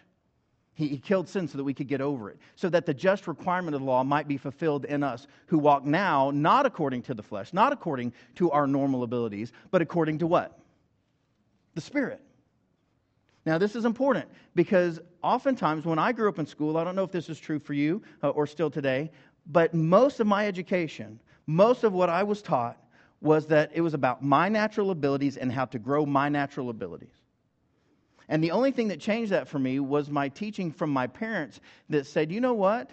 He, 0.76 0.88
he, 0.88 0.98
killed 0.98 1.30
sin 1.30 1.48
so 1.48 1.58
that 1.58 1.64
we 1.64 1.74
could 1.74 1.88
get 1.88 2.02
over 2.02 2.32
it, 2.32 2.38
so 2.56 2.68
that 2.70 2.86
the 2.88 2.94
just 2.94 3.28
requirement 3.28 3.76
of 3.76 3.82
the 3.82 3.86
law 3.86 4.04
might 4.04 4.28
be 4.28 4.38
fulfilled 4.38 4.86
in 4.86 5.04
us 5.04 5.28
who 5.46 5.60
walk 5.60 5.86
now 5.86 6.32
not 6.32 6.66
according 6.66 7.04
to 7.04 7.14
the 7.14 7.22
flesh, 7.22 7.54
not 7.54 7.72
according 7.72 8.12
to 8.36 8.50
our 8.50 8.66
normal 8.66 9.04
abilities, 9.04 9.52
but 9.70 9.82
according 9.84 10.18
to 10.18 10.28
what? 10.28 10.60
The 11.76 11.82
Spirit. 11.82 12.22
Now, 13.46 13.58
this 13.58 13.76
is 13.76 13.86
important 13.86 14.28
because 14.56 15.00
oftentimes 15.22 15.86
when 15.86 16.00
I 16.00 16.12
grew 16.12 16.30
up 16.30 16.40
in 16.40 16.46
school, 16.46 16.78
I 16.78 16.84
don't 16.84 16.96
know 16.96 17.04
if 17.04 17.12
this 17.12 17.30
is 17.30 17.40
true 17.40 17.60
for 17.60 17.74
you 17.74 18.02
uh, 18.24 18.30
or 18.30 18.48
still 18.48 18.72
today, 18.72 19.12
but 19.48 19.74
most 19.74 20.20
of 20.20 20.28
my 20.28 20.48
education, 20.48 21.20
most 21.46 21.84
of 21.84 21.94
what 21.94 22.10
I 22.10 22.24
was 22.24 22.42
taught 22.42 22.78
was 23.22 23.46
that 23.48 23.72
it 23.74 23.82
was 23.82 23.94
about 23.94 24.24
my 24.24 24.50
natural 24.50 24.92
abilities 24.92 25.38
and 25.38 25.52
how 25.52 25.66
to 25.66 25.80
grow 25.80 26.06
my 26.06 26.30
natural 26.30 26.70
abilities. 26.70 27.23
And 28.30 28.44
the 28.44 28.52
only 28.52 28.72
thing 28.72 28.88
that 28.90 29.00
changed 29.00 29.32
that 29.32 29.48
for 29.48 29.60
me 29.60 29.80
was 29.80 30.10
my 30.10 30.30
teaching 30.30 30.72
from 30.72 30.90
my 30.90 31.08
parents 31.08 31.60
that 31.90 32.08
said, 32.08 32.32
you 32.32 32.42
know 32.42 32.54
what? 32.54 32.90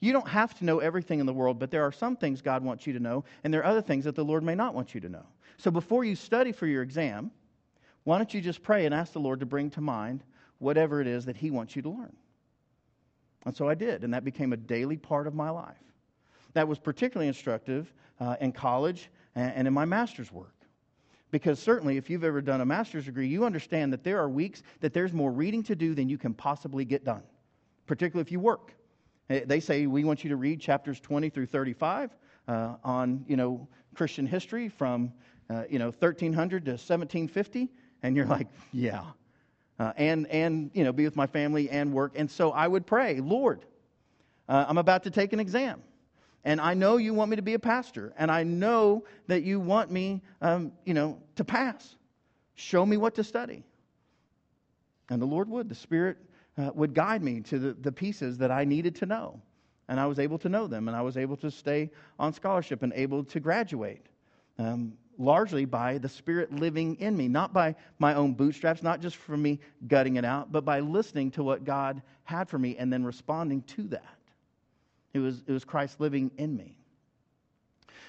You 0.00 0.12
don't 0.12 0.28
have 0.28 0.54
to 0.58 0.64
know 0.64 0.80
everything 0.80 1.20
in 1.20 1.26
the 1.26 1.32
world, 1.32 1.58
but 1.58 1.70
there 1.70 1.84
are 1.84 1.92
some 1.92 2.16
things 2.16 2.42
God 2.42 2.64
wants 2.64 2.86
you 2.86 2.92
to 2.92 3.00
know, 3.00 3.24
and 3.44 3.54
there 3.54 3.60
are 3.60 3.66
other 3.66 3.82
things 3.82 4.04
that 4.04 4.16
the 4.16 4.24
Lord 4.24 4.42
may 4.42 4.54
not 4.54 4.74
want 4.74 4.94
you 4.94 5.00
to 5.00 5.08
know. 5.08 5.24
So 5.58 5.70
before 5.70 6.02
you 6.02 6.16
study 6.16 6.50
for 6.50 6.66
your 6.66 6.82
exam, 6.82 7.30
why 8.04 8.18
don't 8.18 8.34
you 8.34 8.40
just 8.40 8.62
pray 8.62 8.84
and 8.84 8.94
ask 8.94 9.12
the 9.12 9.20
Lord 9.20 9.38
to 9.40 9.46
bring 9.46 9.70
to 9.70 9.80
mind 9.80 10.24
whatever 10.58 11.00
it 11.00 11.06
is 11.06 11.24
that 11.26 11.36
He 11.36 11.52
wants 11.52 11.76
you 11.76 11.82
to 11.82 11.90
learn? 11.90 12.16
And 13.44 13.56
so 13.56 13.68
I 13.68 13.74
did, 13.74 14.02
and 14.02 14.12
that 14.14 14.24
became 14.24 14.52
a 14.52 14.56
daily 14.56 14.96
part 14.96 15.26
of 15.28 15.34
my 15.34 15.50
life. 15.50 15.76
That 16.54 16.66
was 16.66 16.78
particularly 16.78 17.28
instructive 17.28 17.92
uh, 18.18 18.36
in 18.40 18.52
college 18.52 19.08
and, 19.34 19.52
and 19.54 19.68
in 19.68 19.74
my 19.74 19.84
master's 19.84 20.32
work. 20.32 20.54
Because 21.32 21.58
certainly, 21.58 21.96
if 21.96 22.10
you've 22.10 22.24
ever 22.24 22.42
done 22.42 22.60
a 22.60 22.66
master's 22.66 23.06
degree, 23.06 23.26
you 23.26 23.44
understand 23.44 23.92
that 23.94 24.04
there 24.04 24.20
are 24.20 24.28
weeks 24.28 24.62
that 24.80 24.92
there's 24.92 25.14
more 25.14 25.32
reading 25.32 25.62
to 25.64 25.74
do 25.74 25.94
than 25.94 26.08
you 26.08 26.18
can 26.18 26.34
possibly 26.34 26.84
get 26.84 27.04
done, 27.04 27.22
particularly 27.86 28.20
if 28.20 28.30
you 28.30 28.38
work. 28.38 28.74
Eh, 29.30 29.40
they 29.46 29.58
say 29.58 29.86
we 29.86 30.04
want 30.04 30.22
you 30.22 30.30
to 30.30 30.36
read 30.36 30.60
chapters 30.60 31.00
20 31.00 31.30
through 31.30 31.46
35 31.46 32.10
uh, 32.48 32.74
on, 32.84 33.24
you 33.26 33.36
know, 33.36 33.66
Christian 33.94 34.26
history 34.26 34.68
from, 34.68 35.10
uh, 35.48 35.64
you 35.70 35.78
know, 35.78 35.86
1300 35.86 36.66
to 36.66 36.72
1750, 36.72 37.70
and 38.02 38.14
you're 38.14 38.26
like, 38.26 38.48
yeah, 38.72 39.02
uh, 39.78 39.92
and 39.96 40.26
and 40.26 40.70
you 40.74 40.84
know, 40.84 40.92
be 40.92 41.04
with 41.04 41.16
my 41.16 41.26
family 41.26 41.70
and 41.70 41.94
work. 41.94 42.12
And 42.14 42.30
so 42.30 42.52
I 42.52 42.68
would 42.68 42.86
pray, 42.86 43.20
Lord, 43.20 43.64
uh, 44.50 44.66
I'm 44.68 44.76
about 44.76 45.04
to 45.04 45.10
take 45.10 45.32
an 45.32 45.40
exam. 45.40 45.82
And 46.44 46.60
I 46.60 46.74
know 46.74 46.96
you 46.96 47.14
want 47.14 47.30
me 47.30 47.36
to 47.36 47.42
be 47.42 47.54
a 47.54 47.58
pastor. 47.58 48.12
And 48.16 48.30
I 48.30 48.42
know 48.42 49.04
that 49.28 49.42
you 49.42 49.60
want 49.60 49.90
me, 49.90 50.22
um, 50.40 50.72
you 50.84 50.94
know, 50.94 51.18
to 51.36 51.44
pass. 51.44 51.94
Show 52.54 52.84
me 52.84 52.96
what 52.96 53.14
to 53.14 53.24
study. 53.24 53.62
And 55.08 55.22
the 55.22 55.26
Lord 55.26 55.48
would. 55.48 55.68
The 55.68 55.74
Spirit 55.74 56.18
uh, 56.58 56.70
would 56.74 56.94
guide 56.94 57.22
me 57.22 57.40
to 57.42 57.58
the, 57.58 57.72
the 57.74 57.92
pieces 57.92 58.38
that 58.38 58.50
I 58.50 58.64
needed 58.64 58.96
to 58.96 59.06
know. 59.06 59.40
And 59.88 60.00
I 60.00 60.06
was 60.06 60.18
able 60.18 60.38
to 60.38 60.48
know 60.48 60.66
them. 60.66 60.88
And 60.88 60.96
I 60.96 61.02
was 61.02 61.16
able 61.16 61.36
to 61.38 61.50
stay 61.50 61.90
on 62.18 62.32
scholarship 62.32 62.82
and 62.82 62.92
able 62.94 63.24
to 63.24 63.40
graduate. 63.40 64.06
Um, 64.58 64.94
largely 65.18 65.64
by 65.64 65.98
the 65.98 66.08
Spirit 66.08 66.52
living 66.52 66.96
in 66.96 67.16
me, 67.16 67.28
not 67.28 67.52
by 67.52 67.74
my 67.98 68.14
own 68.14 68.34
bootstraps, 68.34 68.82
not 68.82 69.00
just 69.00 69.16
from 69.16 69.42
me 69.42 69.60
gutting 69.86 70.16
it 70.16 70.24
out, 70.24 70.50
but 70.50 70.64
by 70.64 70.80
listening 70.80 71.30
to 71.32 71.42
what 71.42 71.64
God 71.64 72.02
had 72.24 72.48
for 72.48 72.58
me 72.58 72.76
and 72.76 72.92
then 72.92 73.04
responding 73.04 73.62
to 73.62 73.82
that. 73.84 74.16
It 75.14 75.18
was, 75.18 75.42
it 75.46 75.52
was 75.52 75.64
Christ 75.64 76.00
living 76.00 76.30
in 76.38 76.56
me. 76.56 76.76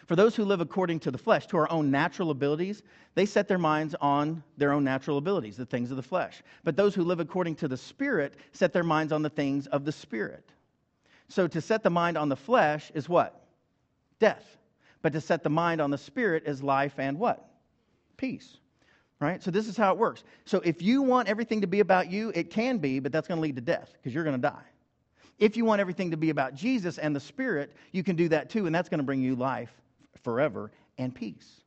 For 0.08 0.16
those 0.16 0.36
who 0.36 0.44
live 0.44 0.60
according 0.60 1.00
to 1.02 1.12
the 1.12 1.18
flesh, 1.18 1.48
to 1.48 1.58
our 1.58 1.72
own 1.72 1.90
natural 1.90 2.32
abilities, 2.32 2.84
they 3.16 3.26
set 3.26 3.48
their 3.48 3.58
minds 3.58 3.96
on 4.02 4.44
their 4.58 4.74
own 4.74 4.84
natural 4.84 5.18
abilities, 5.18 5.56
the 5.56 5.66
things 5.66 5.92
of 5.92 5.98
the 5.98 6.04
flesh. 6.04 6.44
But 6.64 6.76
those 6.76 6.94
who 6.94 7.04
live 7.04 7.20
according 7.20 7.56
to 7.58 7.68
the 7.68 7.78
Spirit 7.78 8.34
set 8.52 8.74
their 8.74 8.84
minds 8.84 9.14
on 9.14 9.22
the 9.22 9.30
things 9.30 9.68
of 9.68 9.86
the 9.86 9.92
Spirit. 9.92 10.44
So 11.30 11.48
to 11.48 11.62
set 11.62 11.84
the 11.84 11.90
mind 11.90 12.18
on 12.18 12.28
the 12.28 12.36
flesh 12.36 12.92
is 12.94 13.08
what? 13.08 13.46
Death. 14.20 14.46
But 15.02 15.14
to 15.14 15.22
set 15.22 15.42
the 15.42 15.50
mind 15.50 15.80
on 15.80 15.90
the 15.90 15.98
Spirit 15.98 16.44
is 16.46 16.62
life 16.62 16.94
and 16.98 17.18
what? 17.18 17.50
Peace. 18.18 18.58
Right? 19.20 19.42
So 19.42 19.52
this 19.52 19.70
is 19.70 19.78
how 19.78 19.94
it 19.94 19.98
works. 19.98 20.24
So 20.44 20.60
if 20.66 20.82
you 20.82 21.02
want 21.02 21.30
everything 21.30 21.62
to 21.62 21.68
be 21.68 21.80
about 21.80 22.12
you, 22.12 22.34
it 22.36 22.50
can 22.50 22.78
be, 22.78 23.00
but 23.00 23.14
that's 23.14 23.28
going 23.28 23.38
to 23.38 23.42
lead 23.42 23.56
to 23.56 23.62
death 23.62 23.94
because 23.94 24.14
you're 24.14 24.26
going 24.26 24.36
to 24.36 24.50
die. 24.50 24.66
If 25.40 25.58
you 25.58 25.66
want 25.66 25.82
everything 25.82 26.12
to 26.12 26.18
be 26.18 26.30
about 26.30 26.56
Jesus 26.56 26.98
and 26.98 27.16
the 27.16 27.20
Spirit, 27.20 27.74
you 27.92 28.04
can 28.04 28.16
do 28.16 28.30
that 28.30 28.50
too, 28.50 28.66
and 28.66 28.74
that's 28.74 28.90
going 28.90 29.00
to 29.00 29.06
bring 29.06 29.22
you 29.22 29.36
life 29.36 29.72
forever 30.24 30.72
and 30.98 31.14
peace. 31.14 31.62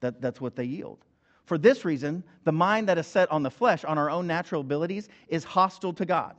That, 0.00 0.20
that's 0.20 0.40
what 0.40 0.56
they 0.56 0.64
yield. 0.64 0.98
For 1.44 1.58
this 1.58 1.84
reason, 1.84 2.22
the 2.44 2.52
mind 2.52 2.88
that 2.88 2.98
is 2.98 3.06
set 3.06 3.30
on 3.30 3.42
the 3.42 3.50
flesh, 3.50 3.84
on 3.84 3.98
our 3.98 4.10
own 4.10 4.26
natural 4.26 4.60
abilities, 4.60 5.08
is 5.28 5.44
hostile 5.44 5.92
to 5.94 6.04
God. 6.06 6.34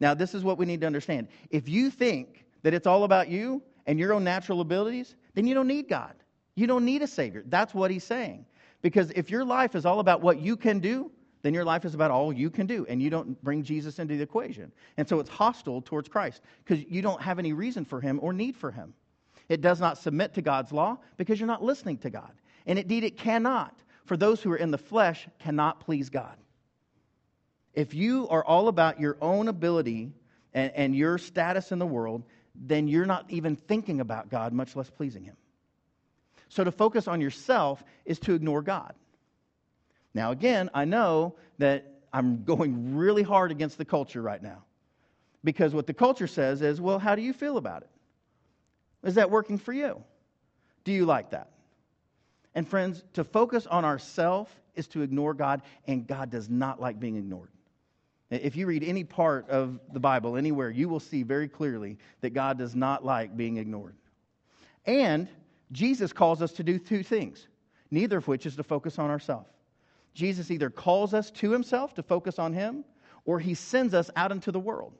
Now, 0.00 0.14
this 0.14 0.34
is 0.34 0.44
what 0.44 0.58
we 0.58 0.66
need 0.66 0.80
to 0.80 0.86
understand. 0.86 1.28
If 1.50 1.68
you 1.68 1.90
think 1.90 2.44
that 2.62 2.74
it's 2.74 2.86
all 2.86 3.04
about 3.04 3.28
you 3.28 3.62
and 3.86 3.98
your 3.98 4.12
own 4.12 4.24
natural 4.24 4.60
abilities, 4.60 5.16
then 5.34 5.46
you 5.46 5.54
don't 5.54 5.66
need 5.66 5.88
God. 5.88 6.14
You 6.54 6.66
don't 6.66 6.84
need 6.84 7.02
a 7.02 7.06
Savior. 7.06 7.42
That's 7.46 7.74
what 7.74 7.90
he's 7.90 8.04
saying. 8.04 8.44
Because 8.82 9.10
if 9.12 9.30
your 9.30 9.44
life 9.44 9.74
is 9.74 9.86
all 9.86 10.00
about 10.00 10.20
what 10.20 10.40
you 10.40 10.56
can 10.56 10.78
do, 10.78 11.10
then 11.42 11.54
your 11.54 11.64
life 11.64 11.84
is 11.84 11.94
about 11.94 12.10
all 12.10 12.32
you 12.32 12.50
can 12.50 12.66
do, 12.66 12.84
and 12.88 13.00
you 13.00 13.10
don't 13.10 13.42
bring 13.42 13.62
Jesus 13.62 13.98
into 13.98 14.16
the 14.16 14.22
equation. 14.22 14.72
And 14.96 15.08
so 15.08 15.20
it's 15.20 15.30
hostile 15.30 15.80
towards 15.80 16.08
Christ 16.08 16.42
because 16.64 16.84
you 16.88 17.02
don't 17.02 17.22
have 17.22 17.38
any 17.38 17.52
reason 17.52 17.84
for 17.84 18.00
him 18.00 18.18
or 18.22 18.32
need 18.32 18.56
for 18.56 18.70
him. 18.70 18.94
It 19.48 19.60
does 19.60 19.80
not 19.80 19.98
submit 19.98 20.34
to 20.34 20.42
God's 20.42 20.72
law 20.72 20.98
because 21.16 21.38
you're 21.38 21.46
not 21.46 21.62
listening 21.62 21.98
to 21.98 22.10
God. 22.10 22.32
And 22.66 22.78
indeed, 22.78 23.04
it 23.04 23.16
cannot. 23.16 23.74
For 24.04 24.16
those 24.16 24.42
who 24.42 24.50
are 24.52 24.56
in 24.56 24.70
the 24.70 24.78
flesh, 24.78 25.26
cannot 25.38 25.80
please 25.80 26.10
God. 26.10 26.36
If 27.74 27.94
you 27.94 28.28
are 28.28 28.44
all 28.44 28.68
about 28.68 28.98
your 28.98 29.16
own 29.20 29.48
ability 29.48 30.12
and, 30.52 30.72
and 30.74 30.96
your 30.96 31.18
status 31.18 31.72
in 31.72 31.78
the 31.78 31.86
world, 31.86 32.24
then 32.54 32.88
you're 32.88 33.06
not 33.06 33.26
even 33.28 33.54
thinking 33.54 34.00
about 34.00 34.30
God, 34.30 34.52
much 34.52 34.74
less 34.74 34.90
pleasing 34.90 35.24
Him. 35.24 35.36
So 36.48 36.64
to 36.64 36.72
focus 36.72 37.06
on 37.06 37.20
yourself 37.20 37.84
is 38.04 38.18
to 38.20 38.34
ignore 38.34 38.62
God. 38.62 38.94
Now, 40.18 40.32
again, 40.32 40.68
I 40.74 40.84
know 40.84 41.36
that 41.58 41.86
I'm 42.12 42.42
going 42.42 42.96
really 42.96 43.22
hard 43.22 43.52
against 43.52 43.78
the 43.78 43.84
culture 43.84 44.20
right 44.20 44.42
now. 44.42 44.64
Because 45.44 45.74
what 45.74 45.86
the 45.86 45.94
culture 45.94 46.26
says 46.26 46.60
is, 46.60 46.80
well, 46.80 46.98
how 46.98 47.14
do 47.14 47.22
you 47.22 47.32
feel 47.32 47.56
about 47.56 47.82
it? 47.82 47.88
Is 49.04 49.14
that 49.14 49.30
working 49.30 49.58
for 49.58 49.72
you? 49.72 50.02
Do 50.82 50.90
you 50.90 51.06
like 51.06 51.30
that? 51.30 51.50
And 52.56 52.66
friends, 52.66 53.04
to 53.12 53.22
focus 53.22 53.68
on 53.68 53.84
ourself 53.84 54.52
is 54.74 54.88
to 54.88 55.02
ignore 55.02 55.34
God, 55.34 55.62
and 55.86 56.04
God 56.04 56.30
does 56.30 56.50
not 56.50 56.80
like 56.80 56.98
being 56.98 57.14
ignored. 57.14 57.50
If 58.28 58.56
you 58.56 58.66
read 58.66 58.82
any 58.82 59.04
part 59.04 59.48
of 59.48 59.78
the 59.92 60.00
Bible 60.00 60.36
anywhere, 60.36 60.68
you 60.68 60.88
will 60.88 60.98
see 60.98 61.22
very 61.22 61.46
clearly 61.46 61.96
that 62.22 62.30
God 62.30 62.58
does 62.58 62.74
not 62.74 63.04
like 63.04 63.36
being 63.36 63.58
ignored. 63.58 63.94
And 64.84 65.28
Jesus 65.70 66.12
calls 66.12 66.42
us 66.42 66.50
to 66.54 66.64
do 66.64 66.76
two 66.76 67.04
things, 67.04 67.46
neither 67.92 68.16
of 68.16 68.26
which 68.26 68.46
is 68.46 68.56
to 68.56 68.64
focus 68.64 68.98
on 68.98 69.10
ourselves. 69.10 69.52
Jesus 70.14 70.50
either 70.50 70.70
calls 70.70 71.14
us 71.14 71.30
to 71.32 71.50
himself 71.50 71.94
to 71.94 72.02
focus 72.02 72.38
on 72.38 72.52
him, 72.52 72.84
or 73.24 73.38
he 73.38 73.54
sends 73.54 73.94
us 73.94 74.10
out 74.16 74.32
into 74.32 74.50
the 74.50 74.60
world. 74.60 74.94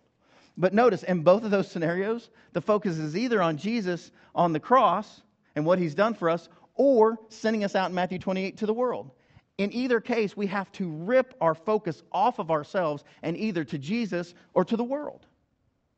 But 0.56 0.74
notice, 0.74 1.02
in 1.04 1.22
both 1.22 1.44
of 1.44 1.50
those 1.50 1.70
scenarios, 1.70 2.30
the 2.52 2.60
focus 2.60 2.98
is 2.98 3.16
either 3.16 3.40
on 3.40 3.56
Jesus 3.56 4.10
on 4.34 4.52
the 4.52 4.60
cross 4.60 5.22
and 5.54 5.64
what 5.64 5.78
he's 5.78 5.94
done 5.94 6.14
for 6.14 6.28
us, 6.28 6.48
or 6.74 7.18
sending 7.28 7.64
us 7.64 7.74
out 7.74 7.90
in 7.90 7.94
Matthew 7.94 8.18
28 8.18 8.56
to 8.58 8.66
the 8.66 8.74
world. 8.74 9.10
In 9.58 9.72
either 9.72 10.00
case, 10.00 10.36
we 10.36 10.46
have 10.46 10.70
to 10.72 10.88
rip 10.88 11.34
our 11.40 11.54
focus 11.54 12.02
off 12.12 12.38
of 12.38 12.50
ourselves 12.50 13.02
and 13.22 13.36
either 13.36 13.64
to 13.64 13.78
Jesus 13.78 14.34
or 14.54 14.64
to 14.64 14.76
the 14.76 14.84
world. 14.84 15.26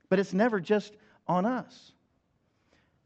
But 0.08 0.18
it's 0.18 0.32
never 0.32 0.60
just 0.60 0.94
on 1.26 1.44
us. 1.44 1.92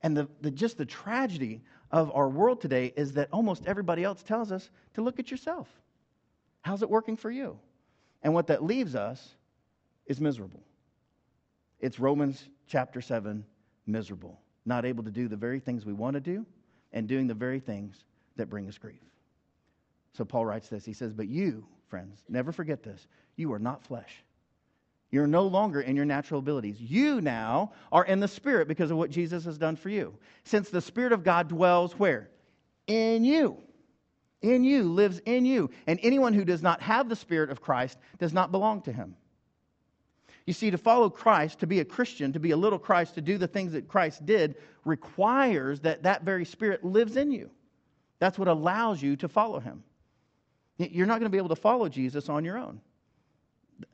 And 0.03 0.17
the, 0.17 0.29
the, 0.41 0.51
just 0.51 0.79
the 0.79 0.85
tragedy 0.85 1.63
of 1.91 2.11
our 2.15 2.29
world 2.29 2.61
today 2.61 2.93
is 2.97 3.13
that 3.13 3.29
almost 3.33 3.67
everybody 3.67 4.05
else 4.05 4.23
tells 4.23 4.53
us 4.53 4.71
to 4.95 5.03
look 5.03 5.19
at 5.19 5.31
yourself. 5.31 5.69
How's 6.65 6.83
it 6.83 6.89
working 6.89 7.17
for 7.17 7.31
you? 7.31 7.59
And 8.23 8.33
what 8.33 8.47
that 8.47 8.65
leaves 8.65 8.95
us 8.95 9.37
is 10.07 10.19
miserable. 10.19 10.63
It's 11.79 12.01
Romans 12.01 12.49
chapter 12.67 13.03
7 13.03 13.45
miserable, 13.87 14.41
not 14.65 14.87
able 14.87 15.05
to 15.05 15.11
do 15.11 15.29
the 15.29 15.37
very 15.37 15.61
things 15.61 15.85
we 15.85 15.93
want 15.93 16.15
to 16.15 16.21
do 16.21 16.47
and 16.95 17.07
doing 17.07 17.27
the 17.27 17.35
very 17.35 17.61
things 17.61 18.05
that 18.37 18.49
bring 18.49 18.67
us 18.67 18.79
grief. 18.79 19.03
So 20.15 20.25
Paul 20.25 20.47
writes 20.47 20.69
this. 20.69 20.87
He 20.87 20.95
says, 20.95 21.13
But 21.13 21.29
you, 21.29 21.67
friends, 21.91 22.23
never 22.31 22.51
forget 22.51 22.83
this. 22.83 23.09
You 23.37 23.53
are 23.53 23.59
not 23.59 23.85
flesh. 23.85 24.25
You're 25.11 25.27
no 25.27 25.47
longer 25.47 25.83
in 25.83 25.97
your 25.97 26.07
natural 26.07 26.41
abilities. 26.41 26.81
You 26.81 27.21
now 27.21 27.73
are 27.93 28.07
in 28.07 28.21
the 28.21 28.29
Spirit 28.29 28.69
because 28.69 28.91
of 28.91 28.97
what 28.97 29.11
Jesus 29.11 29.45
has 29.45 29.59
done 29.59 29.77
for 29.77 29.91
you. 29.91 30.15
Since 30.45 30.71
the 30.71 30.81
Spirit 30.81 31.13
of 31.13 31.25
God 31.25 31.49
dwells 31.49 31.93
where? 31.99 32.31
In 32.87 33.23
you. 33.23 33.59
In 34.43 34.65
you, 34.65 34.85
lives 34.85 35.21
in 35.25 35.47
you. 35.47 35.71
And 35.87 35.99
anyone 36.03 36.35
who 36.35 36.45
does 36.45 36.63
not 36.63 36.83
have 36.83 37.09
the 37.09 37.17
Spirit 37.17 37.51
of 37.51 37.61
Christ 37.61 37.99
does 38.19 38.33
not 38.33 38.53
belong 38.53 38.83
to 38.83 38.93
him. 38.93 39.17
You 40.47 40.53
see, 40.53 40.71
to 40.71 40.79
follow 40.79 41.09
Christ, 41.09 41.61
to 41.61 41.67
be 41.67 41.81
a 41.81 41.85
Christian, 41.85 42.33
to 42.35 42.41
be 42.41 42.51
a 42.51 42.57
little 42.57 42.79
Christ, 42.79 43.15
to 43.15 43.23
do 43.23 43.39
the 43.39 43.47
things 43.47 43.73
that 43.73 43.89
Christ 43.89 44.27
did, 44.27 44.57
requires 44.85 45.81
that 45.81 46.03
that 46.03 46.23
very 46.23 46.45
Spirit 46.45 46.85
lives 46.85 47.17
in 47.17 47.31
you. 47.31 47.51
That's 48.19 48.39
what 48.39 48.49
allows 48.49 49.03
you 49.03 49.17
to 49.17 49.29
follow 49.29 49.59
him. 49.61 49.83
You're 50.77 51.07
not 51.07 51.21
going 51.21 51.31
to 51.31 51.35
be 51.35 51.39
able 51.39 51.49
to 51.51 51.57
follow 51.57 51.89
Jesus 51.89 52.29
on 52.29 52.45
your 52.45 52.59
own. 52.59 52.81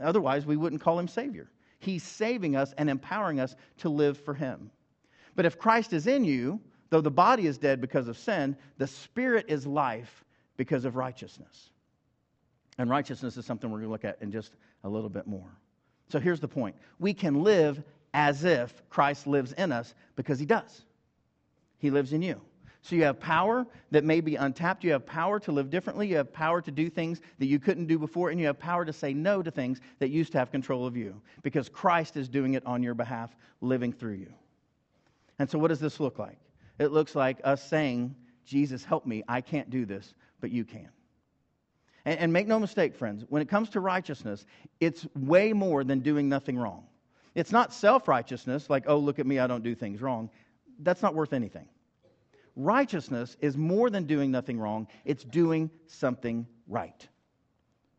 Otherwise, 0.00 0.46
we 0.46 0.56
wouldn't 0.56 0.82
call 0.82 0.98
him 0.98 1.08
Savior. 1.08 1.50
He's 1.78 2.02
saving 2.02 2.56
us 2.56 2.74
and 2.76 2.90
empowering 2.90 3.40
us 3.40 3.54
to 3.78 3.88
live 3.88 4.18
for 4.18 4.34
him. 4.34 4.70
But 5.36 5.46
if 5.46 5.58
Christ 5.58 5.92
is 5.92 6.06
in 6.06 6.24
you, 6.24 6.60
though 6.90 7.00
the 7.00 7.10
body 7.10 7.46
is 7.46 7.58
dead 7.58 7.80
because 7.80 8.08
of 8.08 8.18
sin, 8.18 8.56
the 8.78 8.86
spirit 8.86 9.46
is 9.48 9.66
life 9.66 10.24
because 10.60 10.84
of 10.84 10.94
righteousness. 10.94 11.70
And 12.76 12.90
righteousness 12.90 13.38
is 13.38 13.46
something 13.46 13.70
we're 13.70 13.78
going 13.78 13.88
to 13.88 13.92
look 13.92 14.04
at 14.04 14.18
in 14.20 14.30
just 14.30 14.52
a 14.84 14.88
little 14.90 15.08
bit 15.08 15.26
more. 15.26 15.50
So 16.10 16.18
here's 16.18 16.38
the 16.38 16.48
point 16.48 16.76
we 16.98 17.14
can 17.14 17.42
live 17.42 17.82
as 18.12 18.44
if 18.44 18.82
Christ 18.90 19.26
lives 19.26 19.54
in 19.54 19.72
us 19.72 19.94
because 20.16 20.38
he 20.38 20.44
does. 20.44 20.82
He 21.78 21.88
lives 21.90 22.12
in 22.12 22.20
you. 22.20 22.42
So 22.82 22.94
you 22.94 23.04
have 23.04 23.18
power 23.18 23.66
that 23.90 24.04
may 24.04 24.20
be 24.20 24.36
untapped. 24.36 24.84
You 24.84 24.92
have 24.92 25.06
power 25.06 25.40
to 25.40 25.50
live 25.50 25.70
differently. 25.70 26.08
You 26.08 26.16
have 26.16 26.30
power 26.30 26.60
to 26.60 26.70
do 26.70 26.90
things 26.90 27.22
that 27.38 27.46
you 27.46 27.58
couldn't 27.58 27.86
do 27.86 27.98
before. 27.98 28.28
And 28.28 28.38
you 28.38 28.44
have 28.44 28.58
power 28.58 28.84
to 28.84 28.92
say 28.92 29.14
no 29.14 29.42
to 29.42 29.50
things 29.50 29.80
that 29.98 30.10
used 30.10 30.32
to 30.32 30.38
have 30.38 30.52
control 30.52 30.86
of 30.86 30.94
you 30.94 31.22
because 31.42 31.70
Christ 31.70 32.18
is 32.18 32.28
doing 32.28 32.52
it 32.52 32.66
on 32.66 32.82
your 32.82 32.94
behalf, 32.94 33.34
living 33.62 33.94
through 33.94 34.16
you. 34.16 34.34
And 35.38 35.48
so, 35.48 35.58
what 35.58 35.68
does 35.68 35.80
this 35.80 36.00
look 36.00 36.18
like? 36.18 36.36
It 36.78 36.92
looks 36.92 37.14
like 37.14 37.40
us 37.44 37.66
saying, 37.66 38.14
Jesus, 38.44 38.84
help 38.84 39.06
me. 39.06 39.22
I 39.28 39.40
can't 39.40 39.70
do 39.70 39.86
this, 39.86 40.12
but 40.40 40.50
you 40.50 40.64
can. 40.64 40.88
And, 42.04 42.18
and 42.18 42.32
make 42.32 42.46
no 42.46 42.58
mistake, 42.58 42.94
friends, 42.94 43.24
when 43.28 43.42
it 43.42 43.48
comes 43.48 43.70
to 43.70 43.80
righteousness, 43.80 44.46
it's 44.80 45.06
way 45.14 45.52
more 45.52 45.84
than 45.84 46.00
doing 46.00 46.28
nothing 46.28 46.58
wrong. 46.58 46.84
It's 47.34 47.52
not 47.52 47.72
self 47.72 48.08
righteousness, 48.08 48.68
like, 48.68 48.84
oh, 48.86 48.98
look 48.98 49.18
at 49.18 49.26
me, 49.26 49.38
I 49.38 49.46
don't 49.46 49.62
do 49.62 49.74
things 49.74 50.00
wrong. 50.00 50.30
That's 50.80 51.02
not 51.02 51.14
worth 51.14 51.32
anything. 51.32 51.68
Righteousness 52.56 53.36
is 53.40 53.56
more 53.56 53.90
than 53.90 54.04
doing 54.04 54.30
nothing 54.30 54.58
wrong, 54.58 54.88
it's 55.04 55.24
doing 55.24 55.70
something 55.86 56.46
right. 56.66 57.06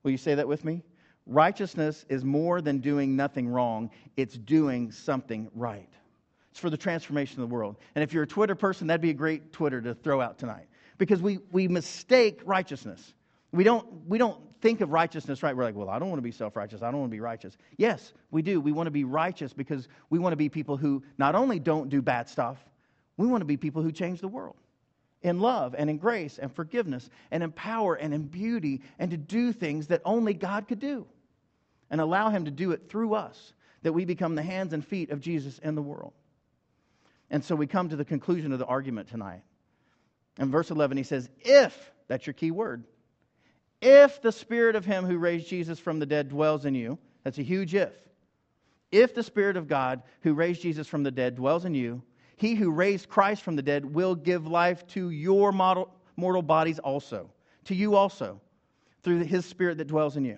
Will 0.04 0.12
you 0.12 0.18
say 0.18 0.36
that 0.36 0.48
with 0.48 0.66
me? 0.66 0.84
Righteousness 1.26 2.06
is 2.10 2.26
more 2.26 2.62
than 2.62 2.80
doing 2.80 3.16
nothing 3.16 3.48
wrong, 3.48 3.92
it's 4.18 4.38
doing 4.38 4.92
something 4.92 5.50
right. 5.54 5.90
It's 6.50 6.60
for 6.60 6.70
the 6.70 6.78
transformation 6.78 7.42
of 7.42 7.50
the 7.50 7.54
world. 7.54 7.78
And 7.96 8.04
if 8.04 8.12
you're 8.12 8.24
a 8.24 8.28
Twitter 8.28 8.56
person, 8.56 8.88
that'd 8.88 9.00
be 9.00 9.12
a 9.12 9.14
great 9.14 9.54
Twitter 9.54 9.82
to 9.82 9.94
throw 9.94 10.20
out 10.20 10.38
tonight. 10.38 10.68
Because 11.02 11.20
we, 11.20 11.40
we 11.52 11.68
mistake 11.68 12.42
righteousness. 12.46 13.16
We 13.52 13.64
don't, 13.64 14.08
we 14.08 14.20
don't 14.20 14.40
think 14.62 14.82
of 14.82 14.92
righteousness 14.92 15.42
right. 15.42 15.58
We're 15.58 15.64
like, 15.64 15.74
well, 15.74 15.90
I 15.90 15.98
don't 15.98 16.10
want 16.10 16.20
to 16.20 16.24
be 16.24 16.32
self 16.32 16.56
righteous. 16.56 16.84
I 16.84 16.92
don't 16.92 17.00
want 17.00 17.10
to 17.10 17.16
be 17.16 17.20
righteous. 17.20 17.58
Yes, 17.76 18.14
we 18.30 18.44
do. 18.44 18.62
We 18.62 18.72
want 18.72 18.86
to 18.86 18.92
be 18.92 19.04
righteous 19.04 19.52
because 19.52 19.88
we 20.12 20.20
want 20.20 20.34
to 20.34 20.38
be 20.38 20.48
people 20.48 20.78
who 20.78 21.02
not 21.18 21.34
only 21.34 21.58
don't 21.58 21.90
do 21.90 22.04
bad 22.04 22.30
stuff, 22.30 22.64
we 23.18 23.26
want 23.26 23.42
to 23.42 23.46
be 23.46 23.58
people 23.58 23.82
who 23.82 23.92
change 23.92 24.22
the 24.22 24.28
world 24.28 24.58
in 25.24 25.40
love 25.40 25.74
and 25.76 25.90
in 25.90 25.98
grace 25.98 26.38
and 26.38 26.54
forgiveness 26.54 27.10
and 27.32 27.42
in 27.42 27.52
power 27.52 27.96
and 27.96 28.14
in 28.14 28.28
beauty 28.28 28.84
and 29.00 29.10
to 29.10 29.18
do 29.18 29.52
things 29.54 29.88
that 29.88 30.04
only 30.06 30.36
God 30.36 30.68
could 30.68 30.80
do 30.80 31.08
and 31.90 32.00
allow 32.00 32.30
Him 32.30 32.46
to 32.46 32.52
do 32.52 32.74
it 32.74 32.92
through 32.92 33.16
us, 33.16 33.54
that 33.82 33.94
we 33.94 34.06
become 34.06 34.36
the 34.36 34.44
hands 34.44 34.72
and 34.72 34.86
feet 34.86 35.10
of 35.10 35.20
Jesus 35.20 35.58
in 35.58 35.74
the 35.74 35.82
world. 35.82 36.14
And 37.32 37.44
so 37.44 37.56
we 37.56 37.66
come 37.66 37.90
to 37.90 37.96
the 37.96 38.06
conclusion 38.06 38.52
of 38.54 38.60
the 38.60 38.68
argument 38.68 39.10
tonight. 39.10 39.42
In 40.38 40.52
verse 40.52 40.72
11, 40.72 40.98
he 40.98 41.04
says, 41.04 41.30
If, 41.40 41.92
that's 42.08 42.26
your 42.26 42.34
key 42.34 42.52
word, 42.52 42.84
if 43.82 44.22
the 44.22 44.32
Spirit 44.32 44.76
of 44.76 44.86
Him 44.86 45.06
who 45.06 45.18
raised 45.18 45.48
Jesus 45.48 45.80
from 45.80 46.00
the 46.00 46.06
dead 46.06 46.30
dwells 46.30 46.66
in 46.66 46.76
you, 46.76 47.00
that's 47.24 47.40
a 47.40 47.44
huge 47.44 47.74
if. 47.74 47.94
If 48.92 49.16
the 49.16 49.24
Spirit 49.24 49.58
of 49.58 49.68
God 49.68 50.04
who 50.22 50.34
raised 50.34 50.62
Jesus 50.62 50.88
from 50.88 51.04
the 51.04 51.12
dead 51.12 51.36
dwells 51.36 51.66
in 51.66 51.74
you, 51.74 52.04
he 52.36 52.56
who 52.56 52.72
raised 52.72 53.08
Christ 53.08 53.44
from 53.44 53.56
the 53.56 53.62
dead 53.62 53.86
will 53.86 54.16
give 54.16 54.48
life 54.48 54.86
to 54.88 55.10
your 55.10 55.52
mortal 55.52 56.42
bodies 56.42 56.80
also, 56.80 57.30
to 57.66 57.76
you 57.76 57.96
also, 57.96 58.42
through 59.04 59.20
his 59.20 59.46
spirit 59.46 59.78
that 59.78 59.88
dwells 59.88 60.18
in 60.18 60.26
you. 60.26 60.38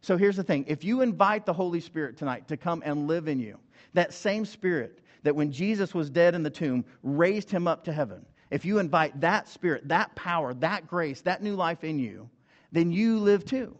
So 0.00 0.16
here's 0.16 0.36
the 0.36 0.42
thing 0.42 0.64
if 0.68 0.84
you 0.84 1.00
invite 1.00 1.46
the 1.46 1.52
Holy 1.52 1.80
Spirit 1.80 2.16
tonight 2.16 2.48
to 2.48 2.56
come 2.56 2.82
and 2.84 3.06
live 3.06 3.28
in 3.28 3.38
you, 3.38 3.58
that 3.94 4.12
same 4.12 4.44
spirit 4.44 5.00
that 5.22 5.36
when 5.36 5.52
Jesus 5.52 5.94
was 5.94 6.10
dead 6.10 6.34
in 6.34 6.42
the 6.42 6.50
tomb 6.50 6.84
raised 7.02 7.50
him 7.50 7.68
up 7.68 7.84
to 7.84 7.92
heaven, 7.92 8.26
if 8.52 8.66
you 8.66 8.78
invite 8.78 9.22
that 9.22 9.48
spirit, 9.48 9.88
that 9.88 10.14
power, 10.14 10.52
that 10.54 10.86
grace, 10.86 11.22
that 11.22 11.42
new 11.42 11.56
life 11.56 11.84
in 11.84 11.98
you, 11.98 12.28
then 12.70 12.92
you 12.92 13.18
live 13.18 13.46
too. 13.46 13.74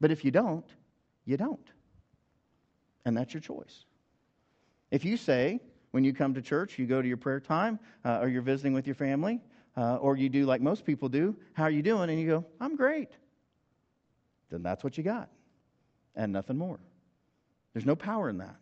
But 0.00 0.10
if 0.10 0.24
you 0.24 0.30
don't, 0.30 0.64
you 1.26 1.36
don't. 1.36 1.70
And 3.04 3.14
that's 3.14 3.34
your 3.34 3.42
choice. 3.42 3.84
If 4.90 5.04
you 5.04 5.18
say, 5.18 5.60
when 5.90 6.02
you 6.02 6.14
come 6.14 6.32
to 6.32 6.40
church, 6.40 6.78
you 6.78 6.86
go 6.86 7.02
to 7.02 7.06
your 7.06 7.18
prayer 7.18 7.40
time, 7.40 7.78
uh, 8.06 8.20
or 8.22 8.28
you're 8.28 8.40
visiting 8.40 8.72
with 8.72 8.86
your 8.86 8.94
family, 8.94 9.42
uh, 9.76 9.96
or 9.96 10.16
you 10.16 10.30
do 10.30 10.46
like 10.46 10.62
most 10.62 10.86
people 10.86 11.10
do. 11.10 11.36
How 11.52 11.64
are 11.64 11.70
you 11.70 11.82
doing? 11.82 12.08
And 12.08 12.18
you 12.18 12.26
go, 12.26 12.44
I'm 12.58 12.74
great. 12.74 13.10
Then 14.50 14.62
that's 14.62 14.82
what 14.82 14.96
you 14.96 15.04
got, 15.04 15.28
and 16.14 16.32
nothing 16.32 16.56
more. 16.56 16.80
There's 17.74 17.84
no 17.84 17.96
power 17.96 18.30
in 18.30 18.38
that. 18.38 18.56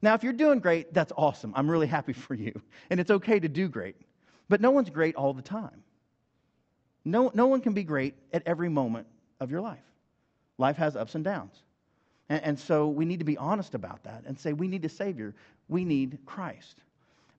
Now, 0.00 0.14
if 0.14 0.22
you're 0.22 0.32
doing 0.32 0.60
great, 0.60 0.94
that's 0.94 1.12
awesome. 1.16 1.52
I'm 1.56 1.70
really 1.70 1.86
happy 1.86 2.12
for 2.12 2.34
you. 2.34 2.60
And 2.90 3.00
it's 3.00 3.10
okay 3.10 3.38
to 3.38 3.48
do 3.48 3.68
great. 3.68 3.96
But 4.48 4.60
no 4.60 4.70
one's 4.70 4.90
great 4.90 5.14
all 5.14 5.34
the 5.34 5.42
time. 5.42 5.82
No, 7.04 7.30
no 7.34 7.46
one 7.46 7.60
can 7.60 7.74
be 7.74 7.84
great 7.84 8.14
at 8.32 8.42
every 8.46 8.68
moment 8.68 9.06
of 9.40 9.50
your 9.50 9.60
life. 9.60 9.84
Life 10.56 10.76
has 10.76 10.96
ups 10.96 11.14
and 11.14 11.24
downs. 11.24 11.62
And, 12.28 12.42
and 12.42 12.58
so 12.58 12.88
we 12.88 13.04
need 13.04 13.18
to 13.18 13.24
be 13.24 13.36
honest 13.36 13.74
about 13.74 14.04
that 14.04 14.24
and 14.26 14.38
say, 14.38 14.52
we 14.52 14.68
need 14.68 14.84
a 14.84 14.88
Savior 14.88 15.34
we 15.68 15.84
need 15.84 16.18
Christ. 16.26 16.82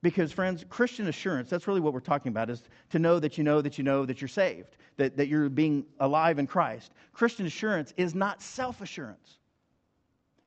Because, 0.01 0.31
friends, 0.31 0.63
Christian 0.69 1.07
assurance, 1.07 1.49
that's 1.49 1.67
really 1.67 1.81
what 1.81 1.93
we're 1.93 1.99
talking 1.99 2.29
about, 2.29 2.49
is 2.49 2.63
to 2.91 2.99
know 2.99 3.19
that 3.19 3.37
you 3.37 3.43
know 3.43 3.61
that 3.61 3.77
you 3.77 3.83
know 3.83 4.05
that 4.05 4.21
you're 4.21 4.29
saved, 4.29 4.77
that, 4.95 5.17
that 5.17 5.27
you're 5.27 5.49
being 5.49 5.85
alive 5.99 6.39
in 6.39 6.47
Christ. 6.47 6.93
Christian 7.11 7.45
assurance 7.45 7.93
is 7.97 8.15
not 8.15 8.41
self 8.41 8.79
assurance. 8.79 9.38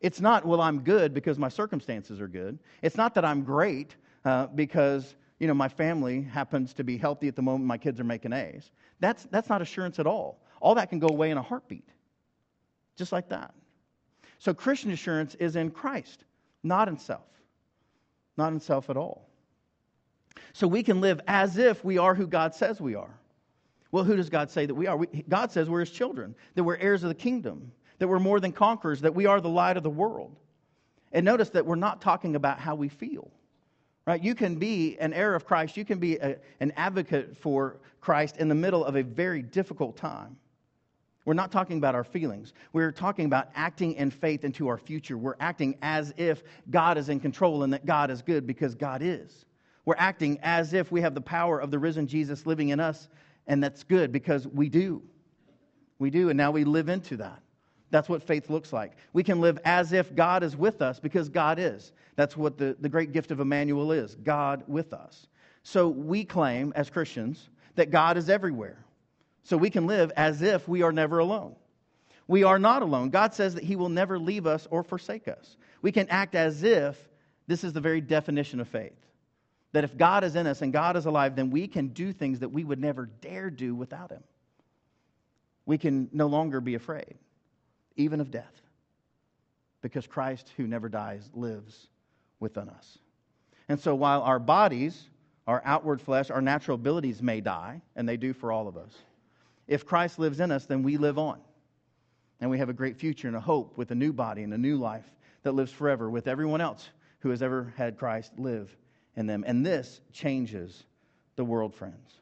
It's 0.03 0.21
not, 0.21 0.45
well, 0.45 0.61
I'm 0.61 0.81
good 0.81 1.15
because 1.15 1.39
my 1.39 1.49
circumstances 1.49 2.21
are 2.21 2.29
good. 2.29 2.59
It's 2.83 2.97
not 2.97 3.15
that 3.15 3.25
I'm 3.25 3.43
great 3.43 3.97
uh, 4.25 4.49
because, 4.49 5.15
you 5.39 5.47
know, 5.47 5.55
my 5.55 5.69
family 5.69 6.23
happens 6.23 6.75
to 6.75 6.85
be 6.85 6.99
healthy 6.99 7.29
at 7.29 7.37
the 7.37 7.43
moment, 7.43 7.65
my 7.65 7.79
kids 7.79 8.01
are 8.01 8.05
making 8.05 8.33
A's. 8.33 8.71
That's, 9.01 9.25
that's 9.31 9.49
not 9.49 9.63
assurance 9.63 9.99
at 9.99 10.07
all. 10.07 10.43
All 10.61 10.75
that 10.75 10.91
can 10.91 10.99
go 10.99 11.09
away 11.09 11.31
in 11.31 11.39
a 11.39 11.43
heartbeat, 11.43 11.89
just 12.97 13.13
like 13.13 13.29
that. 13.31 13.55
So, 14.39 14.53
Christian 14.53 14.91
assurance 14.91 15.35
is 15.37 15.57
in 15.57 15.71
Christ, 15.71 16.25
not 16.63 16.89
in 16.89 16.99
self 16.99 17.23
not 18.37 18.53
in 18.53 18.61
self 18.61 18.91
at 18.91 18.97
all. 18.97 19.29
So 20.53 20.67
we 20.67 20.83
can 20.83 21.01
live 21.01 21.21
as 21.27 21.59
if 21.59 21.85
we 21.85 21.99
are 21.99 22.15
who 22.15 22.27
God 22.27 22.55
says 22.55 22.81
we 22.81 22.95
are. 22.95 23.19
Well, 23.91 24.05
who 24.05 24.17
does 24.17 24.31
God 24.31 24.51
say 24.51 24.67
that 24.67 24.75
we 24.75 24.87
are? 24.87 24.97
We, 24.97 25.07
God 25.29 25.53
says 25.53 25.69
we're 25.69 25.81
his 25.81 25.91
children, 25.91 26.35
that 26.55 26.65
we're 26.65 26.77
heirs 26.77 27.03
of 27.03 27.09
the 27.09 27.15
kingdom, 27.15 27.73
that 28.03 28.09
we're 28.09 28.19
more 28.19 28.41
than 28.41 28.51
conquerors, 28.51 29.01
that 29.03 29.15
we 29.15 29.27
are 29.27 29.41
the 29.41 29.49
light 29.49 29.77
of 29.77 29.85
the 29.85 29.89
world. 29.91 30.35
And 31.13 31.25
notice 31.25 31.51
that 31.51 31.65
we're 31.65 31.77
not 31.77 32.01
talking 32.01 32.35
about 32.35 32.59
how 32.59 32.75
we 32.75 32.89
feel. 32.89 33.31
Right? 34.09 34.21
You 34.21 34.35
can 34.35 34.57
be 34.57 34.99
an 34.99 35.13
heir 35.13 35.37
of 35.37 35.45
Christ, 35.45 35.77
you 35.77 35.85
can 35.85 36.01
be 36.01 36.17
a, 36.17 36.37
an 36.59 36.73
advocate 36.77 37.37
for 37.37 37.77
Christ 38.01 38.39
in 38.39 38.49
the 38.49 38.57
middle 38.57 38.85
of 38.85 38.97
a 38.97 39.05
very 39.05 39.41
difficult 39.41 39.97
time. 39.97 40.37
We're 41.25 41.35
not 41.35 41.53
talking 41.53 41.79
about 41.79 41.95
our 41.95 42.03
feelings. 42.03 42.55
We're 42.73 42.91
talking 42.91 43.27
about 43.27 43.51
acting 43.55 43.93
in 43.93 44.11
faith 44.11 44.43
into 44.43 44.67
our 44.67 44.79
future. 44.79 45.17
We're 45.17 45.37
acting 45.39 45.77
as 45.81 46.13
if 46.17 46.43
God 46.71 46.99
is 46.99 47.09
in 47.09 47.21
control 47.21 47.63
and 47.63 47.73
that 47.73 47.87
God 47.87 48.11
is 48.11 48.21
good 48.21 48.49
because 48.49 48.75
God 48.75 49.01
is. 49.01 49.47
We're 49.85 49.95
acting 49.97 50.41
as 50.43 50.73
if 50.73 50.91
we 50.91 51.03
have 51.03 51.15
the 51.15 51.21
power 51.21 51.61
of 51.61 51.71
the 51.71 51.79
risen 51.79 52.09
Jesus 52.09 52.47
living 52.47 52.71
in 52.71 52.81
us, 52.81 53.07
and 53.47 53.63
that's 53.63 53.85
good 53.85 54.11
because 54.11 54.49
we 54.49 54.69
do. 54.69 55.03
We 56.01 56.11
do, 56.11 56.31
and 56.31 56.37
now 56.37 56.51
we 56.51 56.65
live 56.65 56.89
into 56.89 57.19
that. 57.19 57.41
That's 57.93 58.09
what 58.09 58.23
faith 58.23 58.49
looks 58.49 58.73
like. 58.73 58.93
We 59.13 59.23
can 59.23 59.43
live 59.43 59.59
as 59.67 59.93
if 59.93 60.17
God 60.17 60.43
is 60.43 60.57
with 60.57 60.81
us 60.81 60.99
because 60.99 61.29
God 61.29 61.59
is. 61.59 61.93
That's 62.17 62.39
what 62.39 62.57
the, 62.57 62.75
the 62.81 62.89
great 62.89 63.13
gift 63.13 63.31
of 63.31 63.39
Emmanuel 63.39 63.93
is 63.93 64.15
God 64.15 64.65
with 64.67 64.95
us. 64.95 65.27
So 65.63 65.89
we 65.89 66.25
claim 66.25 66.73
as 66.75 66.89
Christians 66.89 67.51
that 67.75 67.91
God 67.91 68.17
is 68.17 68.31
everywhere. 68.31 68.83
So 69.43 69.59
we 69.59 69.69
can 69.69 69.87
live 69.87 70.11
as 70.17 70.41
if 70.41 70.67
we 70.67 70.81
are 70.81 70.91
never 70.91 71.19
alone. 71.19 71.55
We 72.29 72.45
are 72.45 72.59
not 72.59 72.81
alone. 72.81 73.11
God 73.11 73.35
says 73.35 73.55
that 73.57 73.65
He 73.65 73.77
will 73.77 73.91
never 73.91 74.19
leave 74.19 74.47
us 74.47 74.67
or 74.71 74.83
forsake 74.83 75.29
us. 75.29 75.59
We 75.83 75.93
can 75.93 76.09
act 76.09 76.35
as 76.35 76.63
if 76.63 76.97
this 77.47 77.63
is 77.63 77.75
the 77.75 77.81
very 77.81 78.01
definition 78.01 78.59
of 78.59 78.69
faith. 78.69 78.97
That 79.73 79.85
if 79.85 79.99
God 79.99 80.25
is 80.25 80.35
in 80.35 80.47
us 80.47 80.63
and 80.63 80.73
God 80.73 80.97
is 80.97 81.05
alive, 81.05 81.37
then 81.37 81.51
we 81.51 81.69
can 81.69 81.89
do 81.89 82.15
things 82.15 82.39
that 82.39 82.49
we 82.49 82.65
would 82.65 82.81
never 82.81 83.05
dare 83.21 83.51
do 83.51 83.75
without 83.75 84.11
Him. 84.11 84.23
We 85.67 85.77
can 85.77 86.09
no 86.11 86.27
longer 86.27 86.63
be 86.63 86.75
afraid 86.75 87.17
even 87.97 88.21
of 88.21 88.31
death, 88.31 88.63
because 89.81 90.07
Christ, 90.07 90.51
who 90.57 90.67
never 90.67 90.89
dies, 90.89 91.29
lives 91.35 91.89
within 92.41 92.69
us. 92.69 92.99
And 93.69 93.79
so 93.79 93.95
while 93.95 94.23
our 94.23 94.39
bodies, 94.39 95.09
our 95.47 95.63
outward 95.65 96.01
flesh, 96.01 96.31
our 96.31 96.43
natural 96.43 96.75
abilities 96.75 97.23
may 97.23 97.41
die, 97.41 97.81
and 97.97 98.09
they 98.09 98.17
do 98.17 98.33
for 98.33 98.53
all 98.53 98.69
of 98.69 98.77
us, 98.77 98.93
if 99.67 99.87
Christ 99.87 100.19
lives 100.19 100.41
in 100.41 100.51
us, 100.51 100.67
then 100.67 100.83
we 100.83 100.97
live 100.97 101.19
on. 101.19 101.41
And 102.41 102.51
we 102.51 102.59
have 102.59 102.69
a 102.69 102.75
great 102.75 102.97
future 102.97 103.29
and 103.29 103.37
a 103.37 103.41
hope 103.41 103.79
with 103.79 103.91
a 103.93 103.95
new 103.95 104.13
body 104.13 104.43
and 104.43 104.53
a 104.53 104.59
new 104.59 104.77
life 104.77 105.05
that 105.45 105.53
lives 105.53 105.71
forever 105.71 106.11
with 106.11 106.27
everyone 106.27 106.61
else 106.61 106.91
who 107.21 107.31
has 107.31 107.43
ever 107.43 107.73
had 107.77 107.97
Christ 107.97 108.33
live 108.37 108.77
in 109.17 109.27
them. 109.27 109.45
And 109.47 109.65
this 109.65 110.01
changes 110.13 110.85
the 111.37 111.45
world, 111.45 111.75
friends. 111.75 112.19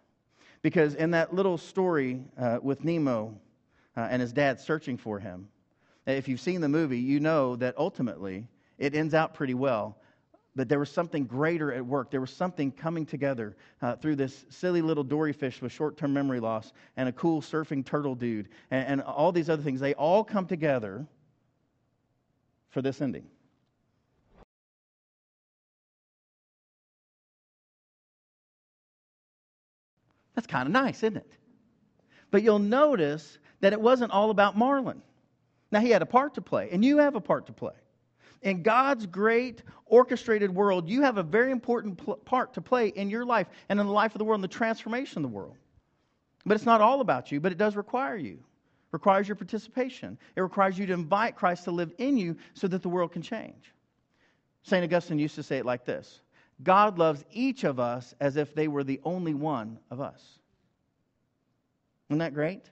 Because 0.63 0.95
in 0.95 1.13
that 1.13 1.35
little 1.35 1.57
story 1.57 2.23
uh, 2.39 2.59
with 2.63 2.85
Nemo 2.85 3.35
uh, 3.97 4.09
and 4.11 4.21
his 4.21 4.33
dad 4.33 4.61
searching 4.61 4.99
for 4.99 5.19
him, 5.19 5.49
if 6.07 6.29
you've 6.29 6.41
seen 6.41 6.61
the 6.61 6.69
movie, 6.69 6.99
you 6.99 7.21
know 7.21 7.57
that 7.57 7.77
ultimately 7.79 8.47
it 8.79 8.95
ends 8.95 9.15
out 9.15 9.35
pretty 9.35 9.55
well. 9.55 9.97
But 10.57 10.69
there 10.69 10.81
was 10.81 10.91
something 10.91 11.27
greater 11.27 11.73
at 11.73 11.87
work. 11.87 12.11
There 12.11 12.21
was 12.21 12.33
something 12.33 12.73
coming 12.73 13.07
together 13.07 13.57
uh, 13.81 13.97
through 13.97 14.17
this 14.17 14.45
silly 14.49 14.83
little 14.83 15.05
dory 15.05 15.33
fish 15.33 15.63
with 15.63 15.71
short 15.71 15.97
term 15.97 16.13
memory 16.13 16.41
loss 16.41 16.73
and 16.97 17.09
a 17.09 17.13
cool 17.13 17.41
surfing 17.41 17.85
turtle 17.85 18.17
dude 18.17 18.49
and, 18.71 18.87
and 18.89 19.03
all 19.03 19.31
these 19.31 19.49
other 19.49 19.63
things. 19.63 19.79
They 19.81 19.95
all 19.95 20.25
come 20.25 20.47
together 20.47 21.07
for 22.71 22.83
this 22.83 23.01
ending. 23.01 23.27
That's 30.35 30.47
kind 30.47 30.67
of 30.67 30.73
nice, 30.73 30.99
isn't 31.03 31.19
it? 31.19 31.31
But 32.31 32.43
you'll 32.43 32.59
notice 32.61 33.39
that 33.61 33.73
it 33.73 33.81
wasn't 33.81 34.11
all 34.11 34.31
about 34.31 34.57
Marlin. 34.57 35.03
Now, 35.71 35.81
he 35.81 35.91
had 35.91 36.03
a 36.03 36.07
part 36.07 36.35
to 36.35 36.43
play, 36.43 36.69
and 36.73 36.85
you 36.85 36.99
have 36.99 37.15
a 37.15 37.21
part 37.21 37.47
to 37.47 37.53
play. 37.53 37.75
In 38.43 38.63
God's 38.63 39.07
great 39.07 39.63
orchestrated 39.87 40.55
world, 40.55 40.89
you 40.89 41.03
have 41.03 41.19
a 41.19 41.23
very 41.23 41.53
important 41.53 41.99
pl- 41.99 42.17
part 42.17 42.55
to 42.55 42.61
play 42.61 42.89
in 42.89 43.11
your 43.11 43.25
life 43.25 43.49
and 43.69 43.79
in 43.79 43.87
the 43.87 43.93
life 43.93 44.15
of 44.15 44.19
the 44.19 44.25
world 44.25 44.39
and 44.39 44.45
the 44.45 44.49
transformation 44.49 45.19
of 45.19 45.31
the 45.31 45.37
world. 45.37 45.57
But 46.47 46.55
it's 46.55 46.65
not 46.65 46.81
all 46.81 47.03
about 47.03 47.31
you, 47.31 47.39
but 47.39 47.53
it 47.53 47.59
does 47.59 47.77
require 47.77 48.17
you. 48.17 48.33
It 48.33 48.93
requires 48.93 49.29
your 49.29 49.37
participation. 49.37 50.19
It 50.37 50.41
requires 50.41 50.79
you 50.79 50.87
to 50.87 50.93
invite 50.95 51.37
Christ 51.37 51.65
to 51.65 51.71
live 51.71 51.93
in 51.99 52.17
you 52.17 52.37
so 52.55 52.67
that 52.69 52.83
the 52.83 52.89
world 52.89 53.13
can 53.13 53.23
change. 53.23 53.75
St. 54.63 54.83
Augustine 54.83 55.19
used 55.19 55.35
to 55.35 55.43
say 55.43 55.59
it 55.59 55.67
like 55.67 55.85
this 55.85 56.23
God 56.63 56.99
loves 56.99 57.25
each 57.31 57.65
of 57.65 57.79
us 57.79 58.15
as 58.21 58.37
if 58.37 58.55
they 58.55 58.69
were 58.69 58.85
the 58.85 59.01
only 59.05 59.35
one 59.35 59.79
of 59.91 60.01
us. 60.01 60.39
Isn't 62.09 62.19
that 62.19 62.35
great? 62.35 62.71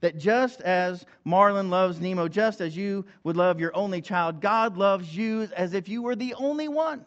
That 0.00 0.18
just 0.18 0.60
as 0.60 1.06
Marlin 1.24 1.70
loves 1.70 2.00
Nemo, 2.00 2.28
just 2.28 2.60
as 2.60 2.76
you 2.76 3.04
would 3.24 3.36
love 3.36 3.58
your 3.58 3.74
only 3.74 4.02
child, 4.02 4.40
God 4.40 4.76
loves 4.76 5.16
you 5.16 5.48
as 5.56 5.74
if 5.74 5.88
you 5.88 6.02
were 6.02 6.14
the 6.14 6.34
only 6.34 6.68
one. 6.68 7.06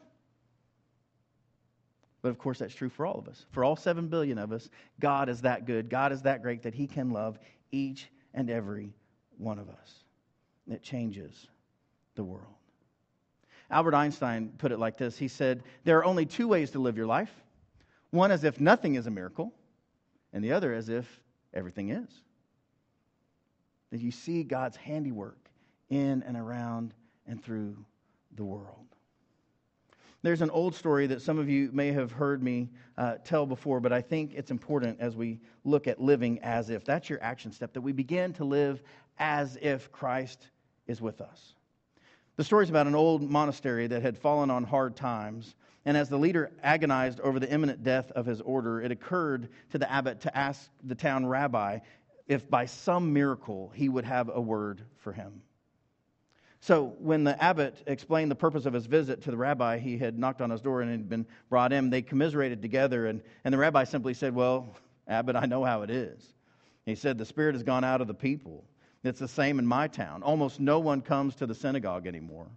But 2.22 2.30
of 2.30 2.38
course, 2.38 2.60
that's 2.60 2.74
true 2.74 2.90
for 2.90 3.06
all 3.06 3.18
of 3.18 3.28
us. 3.28 3.46
For 3.52 3.64
all 3.64 3.76
seven 3.76 4.08
billion 4.08 4.38
of 4.38 4.52
us, 4.52 4.70
God 5.00 5.30
is 5.30 5.42
that 5.42 5.66
good. 5.66 5.90
God 5.90 6.12
is 6.12 6.24
that 6.24 6.42
great 6.42 6.64
that 6.64 6.74
He 6.74 6.88
can 6.88 7.12
love 7.12 7.40
each 7.72 8.10
and 8.34 8.50
every 8.50 8.94
one 9.38 9.60
of 9.60 9.70
us. 9.70 10.04
And 10.66 10.76
it 10.76 10.82
changes 10.82 11.48
the 12.16 12.24
world. 12.24 12.56
Albert 13.72 13.94
Einstein 13.94 14.52
put 14.58 14.72
it 14.72 14.80
like 14.80 14.98
this 14.98 15.18
He 15.18 15.28
said, 15.28 15.64
There 15.84 15.98
are 16.00 16.06
only 16.06 16.26
two 16.26 16.48
ways 16.48 16.72
to 16.72 16.80
live 16.80 16.98
your 16.98 17.08
life 17.08 17.32
one 18.12 18.32
as 18.32 18.44
if 18.44 18.60
nothing 18.60 18.96
is 18.96 19.06
a 19.06 19.12
miracle, 19.12 19.54
and 20.34 20.44
the 20.44 20.52
other 20.52 20.74
as 20.74 20.90
if 20.90 21.22
everything 21.54 21.90
is 21.90 22.10
that 23.92 24.00
you 24.00 24.12
see 24.12 24.44
God's 24.44 24.78
handiwork 24.78 25.50
in 25.90 26.24
and 26.24 26.38
around 26.38 26.94
and 27.28 27.44
through 27.44 27.76
the 28.36 28.44
world. 28.44 28.86
There's 30.22 30.42
an 30.42 30.50
old 30.50 30.76
story 30.76 31.08
that 31.08 31.22
some 31.22 31.40
of 31.40 31.50
you 31.50 31.70
may 31.72 31.94
have 31.94 32.12
heard 32.12 32.44
me 32.44 32.70
uh, 32.98 33.16
tell 33.24 33.46
before, 33.46 33.80
but 33.80 33.94
I 33.94 34.02
think 34.02 34.34
it's 34.34 34.52
important 34.52 35.00
as 35.00 35.16
we 35.16 35.40
look 35.64 35.88
at 35.88 36.02
living 36.02 36.40
as 36.40 36.70
if. 36.70 36.84
That's 36.84 37.10
your 37.10 37.24
action 37.24 37.54
step, 37.54 37.72
that 37.74 37.82
we 37.82 37.94
begin 37.94 38.34
to 38.34 38.44
live 38.44 38.84
as 39.18 39.58
if 39.62 39.92
Christ 39.92 40.50
is 40.88 41.02
with 41.02 41.22
us. 41.22 41.54
The 42.36 42.44
story 42.44 42.64
is 42.64 42.70
about 42.70 42.88
an 42.88 42.96
old 42.96 43.30
monastery 43.30 43.88
that 43.88 44.02
had 44.02 44.18
fallen 44.18 44.52
on 44.52 44.64
hard 44.64 44.96
times. 44.96 45.56
And 45.86 45.96
as 45.96 46.10
the 46.10 46.18
leader 46.18 46.52
agonized 46.64 47.22
over 47.22 47.40
the 47.40 47.50
imminent 47.50 47.84
death 47.84 48.12
of 48.12 48.26
his 48.26 48.42
order, 48.42 48.82
it 48.82 48.92
occurred 48.92 49.48
to 49.72 49.78
the 49.78 49.90
abbot 49.90 50.20
to 50.22 50.38
ask 50.38 50.70
the 50.84 50.96
town 50.96 51.26
rabbi 51.26 51.80
if 52.30 52.50
by 52.50 52.66
some 52.66 53.12
miracle 53.12 53.72
he 53.76 53.90
would 53.90 54.06
have 54.06 54.30
a 54.34 54.40
word 54.40 54.82
for 55.00 55.12
him. 55.12 55.42
So, 56.62 56.94
when 57.00 57.24
the 57.24 57.42
abbot 57.42 57.76
explained 57.88 58.30
the 58.30 58.36
purpose 58.36 58.66
of 58.66 58.74
his 58.74 58.86
visit 58.86 59.22
to 59.24 59.32
the 59.32 59.38
rabbi, 59.38 59.80
he 59.80 59.98
had 59.98 60.20
knocked 60.20 60.42
on 60.42 60.50
his 60.50 60.62
door 60.62 60.82
and 60.82 60.92
had 60.92 61.10
been 61.10 61.26
brought 61.50 61.72
in. 61.72 61.90
They 61.90 62.02
commiserated 62.02 62.62
together, 62.62 63.08
and, 63.08 63.22
and 63.46 63.54
the 63.54 63.58
rabbi 63.58 63.86
simply 63.86 64.14
said, 64.14 64.36
Well, 64.36 64.76
abbot, 65.08 65.38
I 65.38 65.46
know 65.46 65.64
how 65.64 65.84
it 65.84 65.90
is. 65.90 66.22
He 66.86 66.96
said, 66.96 67.18
The 67.18 67.26
spirit 67.26 67.56
has 67.56 67.64
gone 67.64 67.86
out 67.86 68.02
of 68.02 68.08
the 68.08 68.14
people. 68.14 68.66
It's 69.04 69.20
the 69.20 69.28
same 69.28 69.58
in 69.58 69.66
my 69.66 69.88
town. 69.88 70.22
Almost 70.22 70.60
no 70.60 70.80
one 70.80 71.02
comes 71.02 71.36
to 71.36 71.48
the 71.48 71.56
synagogue 71.56 72.06
anymore. 72.08 72.48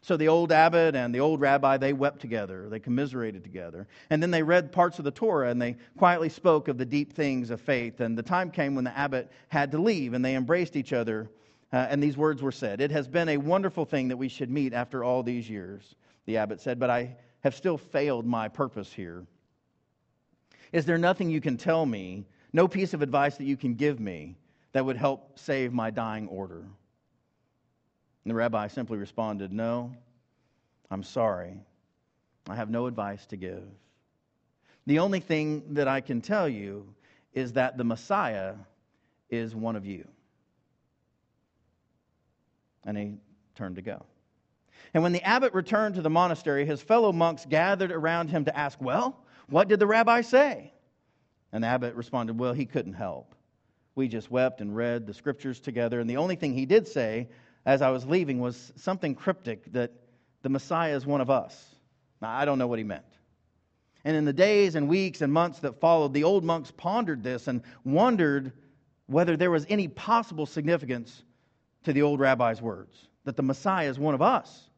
So 0.00 0.16
the 0.16 0.28
old 0.28 0.52
abbot 0.52 0.94
and 0.94 1.14
the 1.14 1.20
old 1.20 1.40
rabbi, 1.40 1.76
they 1.76 1.92
wept 1.92 2.20
together. 2.20 2.68
They 2.68 2.78
commiserated 2.78 3.42
together. 3.42 3.88
And 4.10 4.22
then 4.22 4.30
they 4.30 4.42
read 4.42 4.72
parts 4.72 4.98
of 4.98 5.04
the 5.04 5.10
Torah 5.10 5.50
and 5.50 5.60
they 5.60 5.76
quietly 5.96 6.28
spoke 6.28 6.68
of 6.68 6.78
the 6.78 6.86
deep 6.86 7.12
things 7.12 7.50
of 7.50 7.60
faith. 7.60 8.00
And 8.00 8.16
the 8.16 8.22
time 8.22 8.50
came 8.50 8.74
when 8.74 8.84
the 8.84 8.96
abbot 8.96 9.30
had 9.48 9.72
to 9.72 9.78
leave 9.78 10.14
and 10.14 10.24
they 10.24 10.36
embraced 10.36 10.76
each 10.76 10.92
other. 10.92 11.28
Uh, 11.72 11.86
and 11.90 12.02
these 12.02 12.16
words 12.16 12.40
were 12.40 12.52
said 12.52 12.80
It 12.80 12.90
has 12.92 13.08
been 13.08 13.28
a 13.28 13.36
wonderful 13.36 13.84
thing 13.84 14.08
that 14.08 14.16
we 14.16 14.28
should 14.28 14.50
meet 14.50 14.72
after 14.72 15.04
all 15.04 15.22
these 15.22 15.50
years, 15.50 15.96
the 16.26 16.36
abbot 16.38 16.60
said, 16.60 16.78
but 16.78 16.90
I 16.90 17.16
have 17.40 17.54
still 17.54 17.76
failed 17.76 18.26
my 18.26 18.48
purpose 18.48 18.92
here. 18.92 19.26
Is 20.72 20.84
there 20.84 20.98
nothing 20.98 21.30
you 21.30 21.40
can 21.40 21.56
tell 21.56 21.86
me, 21.86 22.26
no 22.52 22.68
piece 22.68 22.94
of 22.94 23.02
advice 23.02 23.36
that 23.36 23.44
you 23.44 23.56
can 23.56 23.74
give 23.74 24.00
me 24.00 24.36
that 24.72 24.84
would 24.84 24.96
help 24.96 25.38
save 25.38 25.72
my 25.72 25.90
dying 25.90 26.28
order? 26.28 26.64
And 28.28 28.34
the 28.34 28.40
rabbi 28.40 28.68
simply 28.68 28.98
responded, 28.98 29.54
No, 29.54 29.90
I'm 30.90 31.02
sorry. 31.02 31.62
I 32.46 32.56
have 32.56 32.68
no 32.68 32.84
advice 32.84 33.24
to 33.28 33.38
give. 33.38 33.64
The 34.84 34.98
only 34.98 35.20
thing 35.20 35.62
that 35.70 35.88
I 35.88 36.02
can 36.02 36.20
tell 36.20 36.46
you 36.46 36.92
is 37.32 37.54
that 37.54 37.78
the 37.78 37.84
Messiah 37.84 38.52
is 39.30 39.54
one 39.54 39.76
of 39.76 39.86
you. 39.86 40.06
And 42.84 42.98
he 42.98 43.14
turned 43.54 43.76
to 43.76 43.82
go. 43.82 44.04
And 44.92 45.02
when 45.02 45.12
the 45.12 45.22
abbot 45.22 45.54
returned 45.54 45.94
to 45.94 46.02
the 46.02 46.10
monastery, 46.10 46.66
his 46.66 46.82
fellow 46.82 47.12
monks 47.12 47.46
gathered 47.48 47.92
around 47.92 48.28
him 48.28 48.44
to 48.44 48.54
ask, 48.54 48.78
Well, 48.78 49.24
what 49.48 49.68
did 49.68 49.80
the 49.80 49.86
rabbi 49.86 50.20
say? 50.20 50.74
And 51.50 51.64
the 51.64 51.68
abbot 51.68 51.94
responded, 51.94 52.38
Well, 52.38 52.52
he 52.52 52.66
couldn't 52.66 52.92
help. 52.92 53.34
We 53.94 54.06
just 54.06 54.30
wept 54.30 54.60
and 54.60 54.76
read 54.76 55.06
the 55.06 55.14
scriptures 55.14 55.60
together. 55.60 55.98
And 55.98 56.10
the 56.10 56.18
only 56.18 56.36
thing 56.36 56.52
he 56.52 56.66
did 56.66 56.86
say 56.86 57.28
as 57.66 57.82
I 57.82 57.90
was 57.90 58.06
leaving 58.06 58.38
was 58.38 58.72
something 58.76 59.14
cryptic 59.14 59.72
that 59.72 59.92
the 60.42 60.48
Messiah 60.48 60.94
is 60.96 61.06
one 61.06 61.20
of 61.20 61.30
us. 61.30 61.74
Now, 62.20 62.30
I 62.30 62.44
don't 62.44 62.58
know 62.58 62.66
what 62.66 62.78
he 62.78 62.84
meant. 62.84 63.04
And 64.04 64.16
in 64.16 64.24
the 64.24 64.32
days 64.32 64.74
and 64.74 64.88
weeks 64.88 65.20
and 65.20 65.32
months 65.32 65.58
that 65.60 65.80
followed, 65.80 66.14
the 66.14 66.24
old 66.24 66.44
monks 66.44 66.72
pondered 66.76 67.22
this 67.22 67.48
and 67.48 67.62
wondered 67.84 68.52
whether 69.06 69.36
there 69.36 69.50
was 69.50 69.66
any 69.68 69.88
possible 69.88 70.46
significance 70.46 71.24
to 71.84 71.92
the 71.92 72.02
old 72.02 72.20
rabbi's 72.20 72.62
words 72.62 73.08
that 73.24 73.36
the 73.36 73.42
Messiah 73.42 73.88
is 73.88 73.98
one 73.98 74.14
of 74.14 74.22
us. 74.22 74.68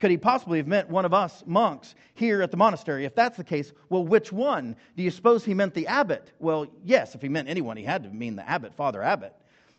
Could 0.00 0.10
he 0.10 0.18
possibly 0.18 0.58
have 0.58 0.66
meant 0.66 0.90
one 0.90 1.04
of 1.04 1.14
us 1.14 1.42
monks 1.46 1.94
here 2.14 2.42
at 2.42 2.50
the 2.50 2.56
monastery? 2.56 3.04
If 3.04 3.14
that's 3.14 3.36
the 3.36 3.44
case, 3.44 3.72
well, 3.88 4.04
which 4.04 4.32
one? 4.32 4.76
Do 4.96 5.02
you 5.02 5.10
suppose 5.10 5.44
he 5.44 5.54
meant 5.54 5.72
the 5.72 5.86
abbot? 5.86 6.32
Well, 6.40 6.66
yes, 6.82 7.14
if 7.14 7.22
he 7.22 7.28
meant 7.28 7.48
anyone, 7.48 7.76
he 7.76 7.84
had 7.84 8.02
to 8.02 8.10
mean 8.10 8.36
the 8.36 8.46
abbot, 8.46 8.74
Father 8.74 9.02
Abbot. 9.02 9.34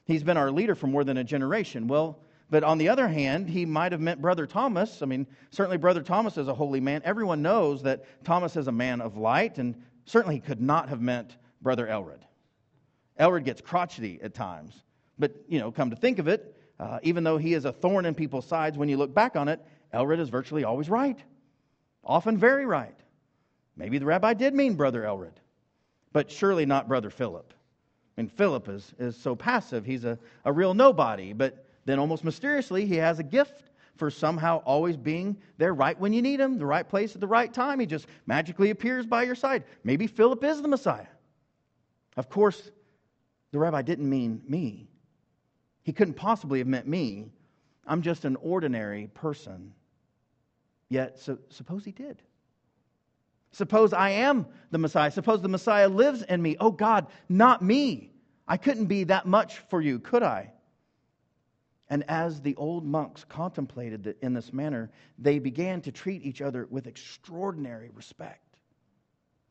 He's 0.05 0.23
been 0.23 0.37
our 0.37 0.49
leader 0.51 0.73
for 0.73 0.87
more 0.87 1.03
than 1.03 1.17
a 1.17 1.23
generation. 1.23 1.87
Well, 1.87 2.17
but 2.49 2.63
on 2.63 2.77
the 2.77 2.89
other 2.89 3.07
hand, 3.07 3.49
he 3.49 3.65
might 3.65 3.91
have 3.91 4.01
meant 4.01 4.21
Brother 4.21 4.45
Thomas. 4.45 5.01
I 5.01 5.05
mean, 5.05 5.25
certainly 5.49 5.77
Brother 5.77 6.03
Thomas 6.03 6.37
is 6.37 6.47
a 6.47 6.53
holy 6.53 6.79
man. 6.79 7.01
Everyone 7.03 7.41
knows 7.41 7.81
that 7.83 8.05
Thomas 8.23 8.55
is 8.55 8.67
a 8.67 8.71
man 8.71 9.01
of 9.01 9.17
light, 9.17 9.57
and 9.57 9.75
certainly 10.05 10.35
he 10.35 10.41
could 10.41 10.61
not 10.61 10.89
have 10.89 11.01
meant 11.01 11.37
Brother 11.61 11.87
Elred. 11.87 12.21
Elred 13.19 13.45
gets 13.45 13.61
crotchety 13.61 14.19
at 14.21 14.33
times. 14.33 14.83
But, 15.17 15.33
you 15.47 15.59
know, 15.59 15.71
come 15.71 15.89
to 15.89 15.95
think 15.95 16.19
of 16.19 16.27
it, 16.27 16.55
uh, 16.79 16.99
even 17.01 17.23
though 17.23 17.37
he 17.37 17.53
is 17.53 17.65
a 17.65 17.71
thorn 17.71 18.05
in 18.05 18.13
people's 18.13 18.45
sides, 18.45 18.77
when 18.77 18.89
you 18.89 18.97
look 18.97 19.13
back 19.13 19.35
on 19.35 19.47
it, 19.47 19.65
Elred 19.93 20.19
is 20.19 20.29
virtually 20.29 20.65
always 20.65 20.89
right, 20.89 21.17
often 22.03 22.37
very 22.37 22.65
right. 22.65 22.95
Maybe 23.77 23.97
the 23.97 24.05
rabbi 24.05 24.33
did 24.33 24.53
mean 24.53 24.75
Brother 24.75 25.03
Elred, 25.03 25.35
but 26.11 26.29
surely 26.29 26.65
not 26.65 26.87
Brother 26.87 27.09
Philip. 27.09 27.53
I 28.17 28.21
mean, 28.21 28.29
Philip 28.29 28.69
is, 28.69 28.93
is 28.99 29.15
so 29.15 29.35
passive, 29.35 29.85
he's 29.85 30.05
a, 30.05 30.19
a 30.43 30.51
real 30.51 30.73
nobody, 30.73 31.33
but 31.33 31.64
then 31.85 31.99
almost 31.99 32.23
mysteriously, 32.23 32.85
he 32.85 32.95
has 32.95 33.19
a 33.19 33.23
gift 33.23 33.63
for 33.95 34.09
somehow 34.09 34.61
always 34.65 34.97
being 34.97 35.37
there 35.57 35.73
right 35.73 35.97
when 35.99 36.11
you 36.11 36.21
need 36.21 36.39
him, 36.39 36.57
the 36.57 36.65
right 36.65 36.87
place 36.87 37.15
at 37.15 37.21
the 37.21 37.27
right 37.27 37.53
time. 37.53 37.79
He 37.79 37.85
just 37.85 38.07
magically 38.25 38.71
appears 38.71 39.05
by 39.05 39.23
your 39.23 39.35
side. 39.35 39.63
Maybe 39.83 40.07
Philip 40.07 40.43
is 40.43 40.61
the 40.61 40.67
Messiah. 40.67 41.07
Of 42.17 42.29
course, 42.29 42.71
the 43.51 43.59
rabbi 43.59 43.81
didn't 43.83 44.09
mean 44.09 44.41
me. 44.47 44.89
He 45.83 45.93
couldn't 45.93 46.15
possibly 46.15 46.59
have 46.59 46.67
meant 46.67 46.87
me. 46.87 47.27
I'm 47.85 48.01
just 48.01 48.25
an 48.25 48.35
ordinary 48.37 49.07
person. 49.13 49.73
Yet, 50.89 51.19
so, 51.19 51.37
suppose 51.49 51.85
he 51.85 51.91
did. 51.91 52.21
Suppose 53.51 53.93
I 53.93 54.09
am 54.09 54.47
the 54.71 54.77
Messiah. 54.77 55.11
Suppose 55.11 55.41
the 55.41 55.47
Messiah 55.47 55.87
lives 55.87 56.23
in 56.23 56.41
me. 56.41 56.57
Oh 56.59 56.71
God, 56.71 57.07
not 57.29 57.61
me. 57.61 58.11
I 58.47 58.57
couldn't 58.57 58.87
be 58.87 59.05
that 59.05 59.25
much 59.25 59.59
for 59.69 59.81
you, 59.81 59.99
could 59.99 60.23
I? 60.23 60.51
And 61.89 62.03
as 62.09 62.41
the 62.41 62.55
old 62.55 62.85
monks 62.85 63.23
contemplated 63.23 64.07
it 64.07 64.17
in 64.21 64.33
this 64.33 64.51
manner, 64.51 64.89
they 65.19 65.39
began 65.39 65.81
to 65.81 65.91
treat 65.91 66.23
each 66.23 66.41
other 66.41 66.67
with 66.69 66.87
extraordinary 66.87 67.91
respect 67.93 68.45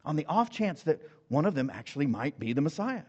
on 0.05 0.17
the 0.17 0.27
off 0.27 0.51
chance 0.51 0.83
that 0.83 1.01
one 1.29 1.47
of 1.47 1.55
them 1.55 1.71
actually 1.71 2.07
might 2.07 2.39
be 2.39 2.53
the 2.53 2.61
Messiah. 2.61 3.03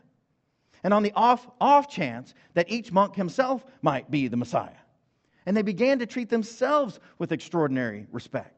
And 0.83 0.93
on 0.93 1.03
the 1.03 1.11
off, 1.13 1.47
off 1.59 1.89
chance 1.89 2.33
that 2.53 2.69
each 2.69 2.91
monk 2.91 3.15
himself 3.15 3.65
might 3.81 4.09
be 4.09 4.27
the 4.27 4.37
Messiah. 4.37 4.69
And 5.45 5.55
they 5.55 5.61
began 5.61 5.99
to 5.99 6.05
treat 6.05 6.29
themselves 6.29 6.99
with 7.17 7.31
extraordinary 7.31 8.07
respect. 8.11 8.54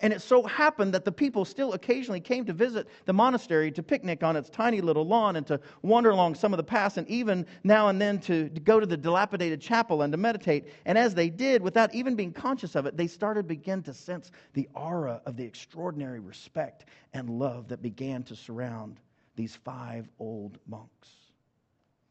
And 0.00 0.12
it 0.12 0.20
so 0.20 0.42
happened 0.42 0.92
that 0.92 1.06
the 1.06 1.12
people 1.12 1.46
still 1.46 1.72
occasionally 1.72 2.20
came 2.20 2.44
to 2.44 2.52
visit 2.52 2.86
the 3.06 3.14
monastery 3.14 3.72
to 3.72 3.82
picnic 3.82 4.22
on 4.22 4.36
its 4.36 4.50
tiny 4.50 4.82
little 4.82 5.06
lawn 5.06 5.36
and 5.36 5.46
to 5.46 5.58
wander 5.80 6.10
along 6.10 6.34
some 6.34 6.52
of 6.52 6.58
the 6.58 6.64
paths, 6.64 6.98
and 6.98 7.08
even 7.08 7.46
now 7.64 7.88
and 7.88 8.00
then 8.00 8.20
to, 8.20 8.50
go 8.64 8.78
to 8.78 8.84
the 8.84 8.96
dilapidated 8.96 9.60
chapel 9.60 10.02
and 10.02 10.12
to 10.12 10.18
meditate. 10.18 10.68
And 10.84 10.98
as 10.98 11.14
they 11.14 11.30
did, 11.30 11.62
without 11.62 11.94
even 11.94 12.14
being 12.14 12.32
conscious 12.32 12.74
of 12.74 12.84
it, 12.84 12.96
they 12.96 13.06
started 13.06 13.46
begin 13.48 13.82
to 13.84 13.94
sense 13.94 14.30
the 14.52 14.68
aura 14.74 15.22
of 15.24 15.36
the 15.36 15.44
extraordinary 15.44 16.20
respect 16.20 16.86
and 17.14 17.30
love 17.30 17.68
that 17.68 17.80
began 17.80 18.22
to 18.24 18.36
surround 18.36 19.00
these 19.34 19.56
five 19.56 20.08
old 20.18 20.58
monks. 20.66 21.08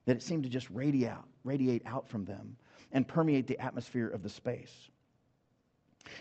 That 0.05 0.15
it 0.15 0.23
seemed 0.23 0.43
to 0.43 0.49
just 0.49 0.69
radiate 0.69 1.11
radiate 1.43 1.83
out 1.85 2.07
from 2.07 2.25
them 2.25 2.57
and 2.91 3.07
permeate 3.07 3.47
the 3.47 3.59
atmosphere 3.59 4.07
of 4.07 4.23
the 4.23 4.29
space. 4.29 4.89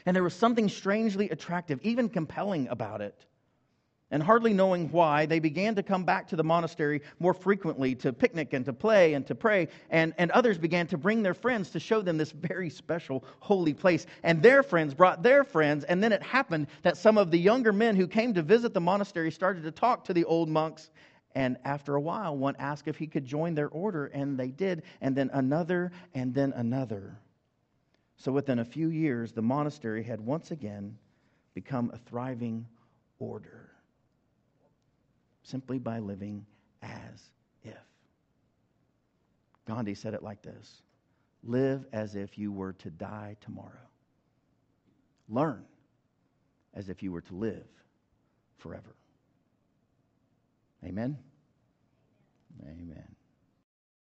And 0.07 0.15
there 0.15 0.23
was 0.23 0.35
something 0.35 0.69
strangely 0.69 1.31
attractive, 1.31 1.81
even 1.83 2.09
compelling 2.09 2.69
about 2.69 3.01
it. 3.01 3.27
And 4.11 4.23
hardly 4.23 4.53
knowing 4.53 4.91
why, 4.93 5.27
they 5.27 5.41
began 5.41 5.75
to 5.75 5.83
come 5.83 6.05
back 6.05 6.29
to 6.29 6.37
the 6.37 6.45
monastery 6.45 7.01
more 7.19 7.35
frequently 7.35 7.97
to 7.97 8.13
picnic 8.13 8.53
and 8.53 8.65
to 8.67 8.73
play 8.73 9.15
and 9.15 9.27
to 9.27 9.35
pray. 9.35 9.67
And, 9.91 10.15
and 10.19 10.31
others 10.31 10.57
began 10.57 10.87
to 10.89 10.99
bring 10.99 11.23
their 11.23 11.35
friends 11.35 11.71
to 11.71 11.81
show 11.81 12.01
them 12.01 12.17
this 12.17 12.31
very 12.31 12.71
special 12.71 13.25
holy 13.41 13.75
place. 13.75 14.07
And 14.23 14.41
their 14.41 14.63
friends 14.63 14.95
brought 14.95 15.25
their 15.25 15.43
friends. 15.43 15.83
And 15.85 16.01
then 16.01 16.13
it 16.13 16.23
happened 16.23 16.69
that 16.83 16.97
some 16.97 17.19
of 17.19 17.31
the 17.31 17.39
younger 17.39 17.73
men 17.73 17.97
who 17.97 18.07
came 18.07 18.35
to 18.35 18.43
visit 18.43 18.73
the 18.73 18.81
monastery 18.81 19.33
started 19.33 19.65
to 19.65 19.73
talk 19.73 20.05
to 20.05 20.15
the 20.15 20.25
old 20.27 20.49
monks. 20.49 20.91
And 21.35 21.57
after 21.65 21.97
a 21.97 22.01
while, 22.01 22.37
one 22.37 22.55
asked 22.61 22.87
if 22.87 22.97
he 22.97 23.09
could 23.09 23.25
join 23.25 23.57
their 23.57 23.69
order, 23.69 24.07
and 24.07 24.39
they 24.39 24.53
did. 24.53 24.85
And 25.01 25.17
then 25.17 25.31
another, 25.33 25.91
and 26.15 26.33
then 26.33 26.53
another. 26.55 27.19
So 28.17 28.33
within 28.33 28.61
a 28.61 28.65
few 28.65 28.89
years, 28.89 29.33
the 29.33 29.43
monastery 29.43 30.03
had 30.03 30.21
once 30.21 30.51
again 30.51 30.97
become 31.55 31.91
a 31.93 31.99
thriving 31.99 32.67
order 33.19 33.71
simply 35.43 35.79
by 35.79 35.99
living 35.99 36.45
as 36.83 37.31
if. 37.63 37.77
Gandhi 39.67 39.95
said 39.95 40.15
it 40.15 40.23
like 40.23 40.43
this 40.43 40.83
Live 41.43 41.87
as 41.93 42.15
if 42.15 42.39
you 42.39 42.51
were 42.53 42.73
to 42.75 42.91
die 42.91 43.37
tomorrow. 43.41 43.89
Learn 45.29 45.65
as 46.75 46.89
if 46.89 47.03
you 47.03 47.13
were 47.13 47.21
to 47.23 47.35
live 47.35 47.67
forever. 48.59 48.97
Amen. 50.85 51.19